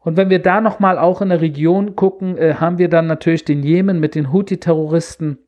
Und 0.00 0.16
wenn 0.16 0.30
wir 0.30 0.38
da 0.38 0.60
nochmal 0.60 0.98
auch 0.98 1.20
in 1.20 1.28
der 1.28 1.40
Region 1.40 1.96
gucken, 1.96 2.38
äh, 2.38 2.54
haben 2.54 2.78
wir 2.78 2.88
dann 2.88 3.06
natürlich 3.06 3.44
den 3.44 3.62
Jemen 3.62 4.00
mit 4.00 4.14
den 4.14 4.32
Houthi-Terroristen, 4.32 5.38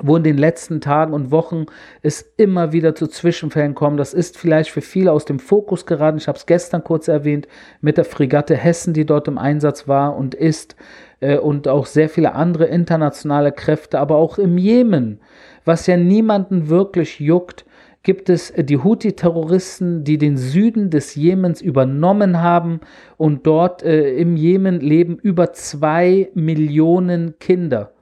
wo 0.00 0.16
in 0.16 0.22
den 0.22 0.38
letzten 0.38 0.80
Tagen 0.80 1.12
und 1.12 1.30
Wochen 1.30 1.66
es 2.02 2.32
immer 2.36 2.72
wieder 2.72 2.94
zu 2.94 3.06
Zwischenfällen 3.08 3.74
kommt. 3.74 3.98
Das 3.98 4.14
ist 4.14 4.38
vielleicht 4.38 4.70
für 4.70 4.80
viele 4.80 5.12
aus 5.12 5.24
dem 5.24 5.38
Fokus 5.38 5.86
geraten. 5.86 6.18
Ich 6.18 6.28
habe 6.28 6.38
es 6.38 6.46
gestern 6.46 6.84
kurz 6.84 7.08
erwähnt 7.08 7.48
mit 7.80 7.96
der 7.96 8.04
Fregatte 8.04 8.56
Hessen, 8.56 8.94
die 8.94 9.04
dort 9.04 9.28
im 9.28 9.38
Einsatz 9.38 9.88
war 9.88 10.16
und 10.16 10.34
ist 10.34 10.76
äh, 11.20 11.38
und 11.38 11.68
auch 11.68 11.86
sehr 11.86 12.08
viele 12.08 12.34
andere 12.34 12.66
internationale 12.66 13.52
Kräfte, 13.52 13.98
aber 13.98 14.16
auch 14.16 14.38
im 14.38 14.56
Jemen, 14.56 15.20
was 15.64 15.86
ja 15.86 15.96
niemanden 15.96 16.68
wirklich 16.68 17.18
juckt, 17.20 17.64
gibt 18.04 18.30
es 18.30 18.52
die 18.56 18.78
Houthi-Terroristen, 18.78 20.04
die 20.04 20.16
den 20.16 20.36
Süden 20.36 20.90
des 20.90 21.14
Jemens 21.14 21.60
übernommen 21.60 22.40
haben 22.40 22.80
und 23.16 23.46
dort 23.46 23.82
äh, 23.82 24.14
im 24.14 24.36
Jemen 24.36 24.80
leben 24.80 25.18
über 25.18 25.52
zwei 25.52 26.30
Millionen 26.34 27.38
Kinder. 27.40 27.92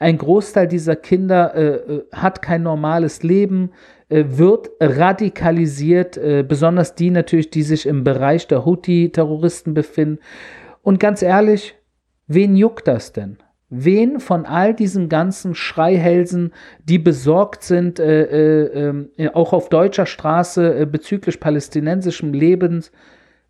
Ein 0.00 0.16
Großteil 0.16 0.66
dieser 0.66 0.96
Kinder 0.96 1.54
äh, 1.54 1.74
äh 1.74 2.04
hat 2.10 2.40
kein 2.40 2.62
normales 2.62 3.22
Leben, 3.22 3.70
äh, 4.08 4.24
wird 4.26 4.70
radikalisiert, 4.80 6.16
äh, 6.16 6.42
besonders 6.42 6.94
die 6.94 7.10
natürlich, 7.10 7.50
die 7.50 7.62
sich 7.62 7.86
im 7.86 8.02
Bereich 8.02 8.48
der 8.48 8.64
Houthi-Terroristen 8.64 9.74
befinden. 9.74 10.18
Und 10.82 11.00
ganz 11.00 11.20
ehrlich, 11.20 11.76
wen 12.26 12.56
juckt 12.56 12.88
das 12.88 13.12
denn? 13.12 13.36
Wen 13.68 14.20
von 14.20 14.46
all 14.46 14.74
diesen 14.74 15.10
ganzen 15.10 15.54
Schreihälsen, 15.54 16.52
die 16.82 16.98
besorgt 16.98 17.62
sind, 17.62 18.00
äh, 18.00 18.22
äh, 18.88 19.06
äh, 19.18 19.28
auch 19.28 19.52
auf 19.52 19.68
deutscher 19.68 20.06
Straße 20.06 20.86
bezüglich 20.86 21.38
palästinensischem 21.40 22.32
Lebens, 22.32 22.90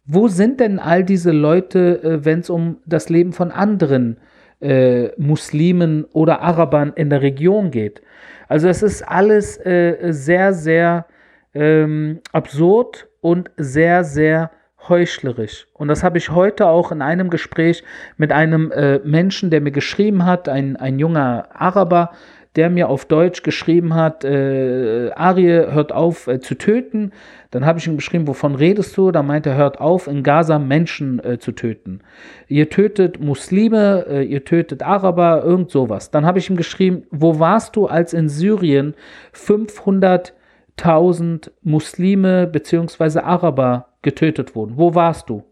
wo 0.05 0.27
sind 0.27 0.59
denn 0.59 0.81
all 0.81 1.05
diese 1.05 1.31
Leute, 1.31 2.21
wenn 2.25 2.41
es 2.41 2.51
um 2.51 2.79
das 2.85 3.09
Leben 3.09 3.33
von 3.33 3.53
anderen 3.53 4.17
äh, 4.61 5.09
Muslimen 5.17 6.05
oder 6.13 6.43
Arabern 6.43 6.93
in 6.95 7.11
der 7.11 7.23
Region 7.23 7.71
geht? 7.71 8.03
Also 8.49 8.69
es 8.69 8.83
ist 8.83 9.03
alles 9.03 9.55
sehr, 9.55 10.53
sehr 10.53 11.07
ähm, 11.55 12.21
absurd 12.33 13.07
und 13.21 13.51
sehr, 13.57 14.03
sehr 14.03 14.51
heuchlerisch. 14.89 15.67
Und 15.75 15.89
das 15.89 16.03
habe 16.03 16.19
ich 16.19 16.31
heute 16.31 16.67
auch 16.67 16.91
in 16.93 17.03
einem 17.03 17.31
Gespräch 17.31 17.85
mit 18.17 18.33
einem 18.33 18.71
äh, 18.73 18.99
Menschen, 19.01 19.51
der 19.51 19.61
mir 19.61 19.73
geschrieben 19.73 20.25
hat, 20.25 20.49
ein, 20.49 20.77
ein 20.77 20.99
junger 20.99 21.49
Araber, 21.53 22.13
der 22.57 22.71
mir 22.71 22.89
auf 22.89 23.05
Deutsch 23.05 23.43
geschrieben 23.43 23.95
hat, 23.95 24.25
äh, 24.25 25.11
Arie, 25.15 25.67
hört 25.71 25.93
auf 25.93 26.27
äh, 26.27 26.41
zu 26.41 26.57
töten. 26.57 27.13
Dann 27.51 27.67
habe 27.67 27.81
ich 27.81 27.87
ihm 27.87 27.97
geschrieben, 27.97 28.29
wovon 28.29 28.55
redest 28.55 28.97
du? 28.97 29.11
Da 29.11 29.25
meinte 29.25 29.51
er, 29.51 29.57
hört 29.57 29.81
auf, 29.81 30.07
in 30.07 30.23
Gaza 30.23 30.61
Menschen 30.61 31.19
äh, 31.25 31.39
zu 31.39 31.53
töten. 31.53 32.01
Ihr 32.47 32.71
tötet 32.71 33.21
Muslime, 33.21 34.07
äh, 34.09 34.23
ihr 34.23 34.45
tötet 34.45 34.83
Araber, 34.83 35.43
irgend 35.45 35.71
sowas. 35.71 36.13
Dann 36.13 36.25
habe 36.25 36.39
ich 36.39 36.49
ihm 36.49 36.57
geschrieben, 36.57 37.03
wo 37.11 37.41
warst 37.41 37.75
du, 37.75 37.87
als 37.87 38.13
in 38.13 38.29
Syrien 38.29 38.95
500.000 39.35 41.51
Muslime 41.63 42.47
bzw. 42.47 43.19
Araber 43.21 43.89
getötet 44.03 44.55
wurden. 44.55 44.77
Wo 44.77 44.95
warst 44.95 45.29
du? 45.29 45.43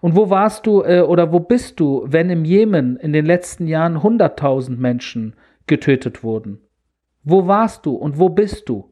Und 0.00 0.14
wo 0.14 0.30
warst 0.30 0.64
du 0.66 0.82
äh, 0.82 1.00
oder 1.00 1.32
wo 1.32 1.40
bist 1.40 1.80
du, 1.80 2.04
wenn 2.06 2.28
im 2.30 2.44
Jemen 2.44 2.96
in 2.96 3.14
den 3.14 3.24
letzten 3.24 3.66
Jahren 3.66 3.96
100.000 3.96 4.76
Menschen 4.76 5.34
getötet 5.66 6.22
wurden? 6.22 6.60
Wo 7.24 7.46
warst 7.46 7.86
du 7.86 7.94
und 7.94 8.18
wo 8.18 8.28
bist 8.28 8.68
du? 8.68 8.90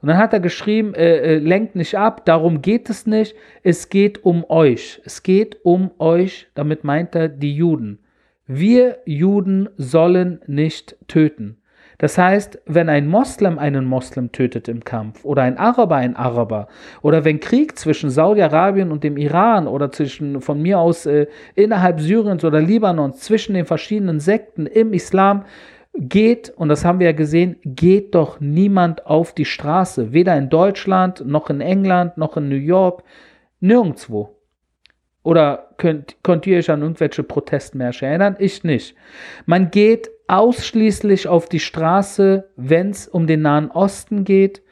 Und 0.00 0.08
dann 0.08 0.18
hat 0.18 0.32
er 0.32 0.40
geschrieben, 0.40 0.94
äh, 0.94 1.16
äh, 1.16 1.38
lenkt 1.38 1.76
nicht 1.76 1.96
ab, 1.96 2.24
darum 2.24 2.62
geht 2.62 2.90
es 2.90 3.06
nicht, 3.06 3.34
es 3.62 3.88
geht 3.88 4.24
um 4.24 4.44
euch. 4.48 5.00
Es 5.04 5.22
geht 5.22 5.58
um 5.64 5.90
euch, 5.98 6.48
damit 6.54 6.84
meint 6.84 7.14
er 7.14 7.28
die 7.28 7.54
Juden. 7.54 7.98
Wir 8.46 8.98
Juden 9.04 9.68
sollen 9.76 10.40
nicht 10.46 10.96
töten. 11.06 11.58
Das 11.98 12.16
heißt, 12.16 12.60
wenn 12.64 12.88
ein 12.88 13.08
Moslem 13.08 13.58
einen 13.58 13.84
Moslem 13.84 14.30
tötet 14.30 14.68
im 14.68 14.84
Kampf 14.84 15.24
oder 15.24 15.42
ein 15.42 15.58
Araber 15.58 15.96
ein 15.96 16.14
Araber 16.14 16.68
oder 17.02 17.24
wenn 17.24 17.40
Krieg 17.40 17.76
zwischen 17.76 18.08
Saudi-Arabien 18.08 18.92
und 18.92 19.02
dem 19.02 19.16
Iran 19.16 19.66
oder 19.66 19.90
zwischen 19.90 20.40
von 20.40 20.62
mir 20.62 20.78
aus 20.78 21.06
äh, 21.06 21.26
innerhalb 21.56 22.00
Syriens 22.00 22.44
oder 22.44 22.60
Libanons 22.60 23.18
zwischen 23.18 23.54
den 23.54 23.66
verschiedenen 23.66 24.20
Sekten 24.20 24.66
im 24.66 24.92
Islam 24.92 25.44
geht, 25.98 26.50
und 26.50 26.68
das 26.68 26.84
haben 26.84 27.00
wir 27.00 27.06
ja 27.06 27.12
gesehen, 27.12 27.56
geht 27.64 28.14
doch 28.14 28.40
niemand 28.40 29.06
auf 29.06 29.34
die 29.34 29.44
Straße, 29.44 30.12
weder 30.12 30.36
in 30.36 30.48
Deutschland 30.48 31.24
noch 31.26 31.50
in 31.50 31.60
England 31.60 32.16
noch 32.16 32.36
in 32.36 32.48
New 32.48 32.56
York, 32.56 33.02
nirgendwo. 33.60 34.36
Oder 35.22 35.70
könnt, 35.76 36.16
könnt 36.22 36.46
ihr 36.46 36.58
euch 36.58 36.70
an 36.70 36.82
irgendwelche 36.82 37.22
Protestmärsche 37.22 38.06
erinnern? 38.06 38.36
Ich 38.38 38.64
nicht. 38.64 38.94
Man 39.46 39.70
geht 39.70 40.10
ausschließlich 40.26 41.28
auf 41.28 41.48
die 41.48 41.60
Straße, 41.60 42.48
wenn 42.56 42.90
es 42.90 43.08
um 43.08 43.26
den 43.26 43.42
Nahen 43.42 43.70
Osten 43.70 44.24
geht, 44.24 44.62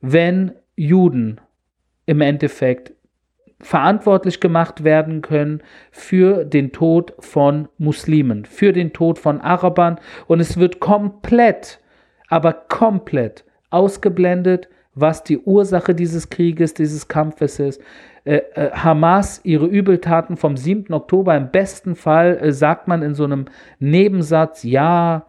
wenn 0.00 0.52
Juden 0.76 1.40
im 2.06 2.20
Endeffekt 2.20 2.93
verantwortlich 3.64 4.40
gemacht 4.40 4.84
werden 4.84 5.22
können 5.22 5.62
für 5.90 6.44
den 6.44 6.70
Tod 6.70 7.14
von 7.18 7.68
Muslimen, 7.78 8.44
für 8.44 8.74
den 8.74 8.92
Tod 8.92 9.18
von 9.18 9.40
Arabern. 9.40 9.98
Und 10.26 10.40
es 10.40 10.58
wird 10.58 10.80
komplett, 10.80 11.80
aber 12.28 12.52
komplett 12.52 13.44
ausgeblendet, 13.70 14.68
was 14.94 15.24
die 15.24 15.38
Ursache 15.38 15.94
dieses 15.94 16.28
Krieges, 16.28 16.74
dieses 16.74 17.08
Kampfes 17.08 17.58
ist. 17.58 17.80
Äh, 18.24 18.42
äh, 18.54 18.70
Hamas 18.72 19.40
ihre 19.44 19.66
Übeltaten 19.66 20.36
vom 20.36 20.58
7. 20.58 20.92
Oktober 20.92 21.34
im 21.34 21.50
besten 21.50 21.96
Fall 21.96 22.36
äh, 22.36 22.52
sagt 22.52 22.86
man 22.86 23.02
in 23.02 23.14
so 23.14 23.24
einem 23.24 23.46
Nebensatz, 23.78 24.62
ja, 24.62 25.24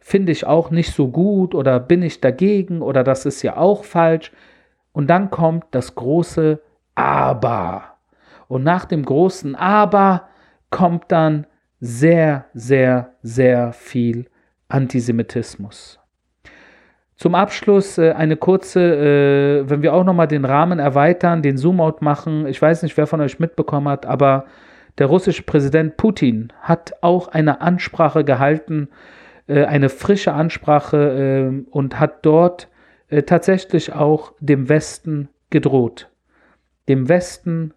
finde 0.00 0.32
ich 0.32 0.44
auch 0.44 0.72
nicht 0.72 0.92
so 0.92 1.06
gut 1.06 1.54
oder 1.54 1.78
bin 1.78 2.02
ich 2.02 2.20
dagegen 2.20 2.82
oder 2.82 3.04
das 3.04 3.26
ist 3.26 3.42
ja 3.42 3.56
auch 3.56 3.84
falsch. 3.84 4.32
Und 4.92 5.08
dann 5.08 5.30
kommt 5.30 5.66
das 5.70 5.94
große 5.94 6.60
Aber. 6.96 7.96
Und 8.48 8.64
nach 8.64 8.84
dem 8.84 9.04
großen 9.04 9.54
Aber 9.54 10.28
kommt 10.70 11.04
dann 11.12 11.46
sehr, 11.78 12.46
sehr, 12.54 13.12
sehr 13.22 13.72
viel 13.72 14.26
Antisemitismus. 14.68 16.00
Zum 17.16 17.34
Abschluss 17.34 17.96
äh, 17.96 18.12
eine 18.12 18.36
kurze, 18.36 18.80
äh, 18.80 19.70
wenn 19.70 19.82
wir 19.82 19.94
auch 19.94 20.04
nochmal 20.04 20.28
den 20.28 20.44
Rahmen 20.44 20.78
erweitern, 20.78 21.42
den 21.42 21.56
Zoom-out 21.56 22.02
machen. 22.02 22.46
Ich 22.46 22.60
weiß 22.60 22.82
nicht, 22.82 22.96
wer 22.96 23.06
von 23.06 23.20
euch 23.20 23.38
mitbekommen 23.38 23.88
hat, 23.88 24.04
aber 24.04 24.44
der 24.98 25.06
russische 25.06 25.42
Präsident 25.42 25.96
Putin 25.96 26.52
hat 26.60 26.92
auch 27.02 27.28
eine 27.28 27.60
Ansprache 27.60 28.24
gehalten, 28.24 28.88
äh, 29.46 29.64
eine 29.64 29.88
frische 29.88 30.32
Ansprache 30.32 31.52
äh, 31.52 31.70
und 31.70 32.00
hat 32.00 32.24
dort 32.24 32.68
tatsächlich 33.26 33.92
auch 33.92 34.32
dem 34.40 34.68
Westen 34.68 35.28
gedroht. 35.50 36.08
Dem 36.88 37.08
Westen, 37.08 37.74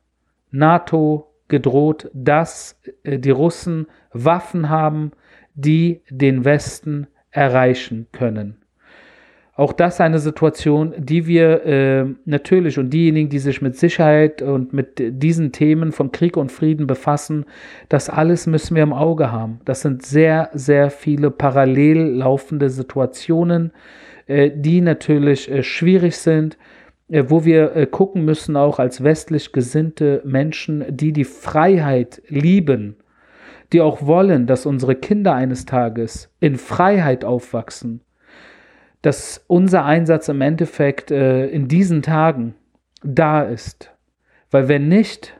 NATO 0.52 1.30
gedroht, 1.48 2.10
dass 2.13 2.80
äh, 3.04 3.19
die 3.19 3.32
Russen 3.32 3.88
Waffen 4.13 4.69
haben, 4.69 5.12
die 5.54 6.02
den 6.10 6.45
Westen 6.45 7.08
erreichen 7.32 8.08
können. 8.12 8.60
Auch 9.60 9.74
das 9.74 10.00
eine 10.00 10.19
Situation, 10.19 10.93
die 10.98 11.28
wir 11.28 11.65
äh, 11.65 12.06
natürlich 12.24 12.80
und 12.80 12.91
diejenigen, 12.91 13.28
die 13.28 13.39
sich 13.39 13.62
mit 13.62 13.76
Sicherheit 13.76 14.41
und 14.41 14.72
mit 14.72 15.02
diesen 15.22 15.52
Themen 15.52 15.91
von 15.91 16.13
Krieg 16.13 16.38
und 16.38 16.50
Frieden 16.50 16.88
befassen, 16.88 17.43
das 17.89 18.10
alles 18.10 18.48
müssen 18.48 18.78
wir 18.78 18.84
im 18.84 18.93
Auge 18.93 19.34
haben. 19.34 19.60
Das 19.65 19.82
sind 19.82 20.06
sehr, 20.06 20.50
sehr 20.54 20.89
viele 20.89 21.30
parallel 21.30 21.98
laufende 21.98 22.69
Situationen, 22.69 23.74
äh, 24.28 24.50
die 24.56 24.80
natürlich 24.80 25.52
äh, 25.52 25.62
schwierig 25.62 26.15
sind, 26.15 26.58
wo 27.10 27.43
wir 27.45 27.76
äh, 27.76 27.86
gucken 27.88 28.26
müssen, 28.26 28.56
auch 28.56 28.80
als 28.80 29.04
westlich 29.04 29.52
gesinnte 29.52 30.22
Menschen, 30.26 30.86
die 30.89 31.12
die 31.12 31.24
Freiheit 31.24 32.22
lieben, 32.28 32.98
die 33.74 33.82
auch 33.82 34.06
wollen, 34.06 34.48
dass 34.48 34.65
unsere 34.65 34.95
Kinder 34.95 35.34
eines 35.34 35.65
Tages 35.65 36.32
in 36.39 36.56
Freiheit 36.56 37.26
aufwachsen 37.26 38.02
dass 39.02 39.43
unser 39.48 39.86
Einsatz 39.86 40.28
im 40.28 40.41
Endeffekt 40.41 41.12
äh, 41.12 41.48
in 41.48 41.67
diesen 41.67 42.02
Tagen 42.02 42.56
da 43.04 43.43
ist. 43.43 43.91
Weil 44.52 44.67
wenn 44.67 44.88
nicht, 44.88 45.39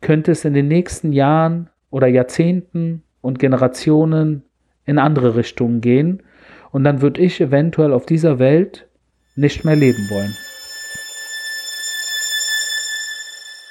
könnte 0.00 0.32
es 0.32 0.44
in 0.44 0.54
den 0.54 0.68
nächsten 0.68 1.12
Jahren 1.12 1.70
oder 1.90 2.06
Jahrzehnten 2.06 3.02
und 3.20 3.38
Generationen 3.38 4.42
in 4.84 4.98
andere 4.98 5.34
Richtungen 5.34 5.80
gehen 5.80 6.22
und 6.70 6.84
dann 6.84 7.00
würde 7.00 7.20
ich 7.20 7.40
eventuell 7.40 7.92
auf 7.92 8.06
dieser 8.06 8.38
Welt 8.38 8.86
nicht 9.34 9.64
mehr 9.64 9.76
leben 9.76 10.08
wollen. 10.10 10.34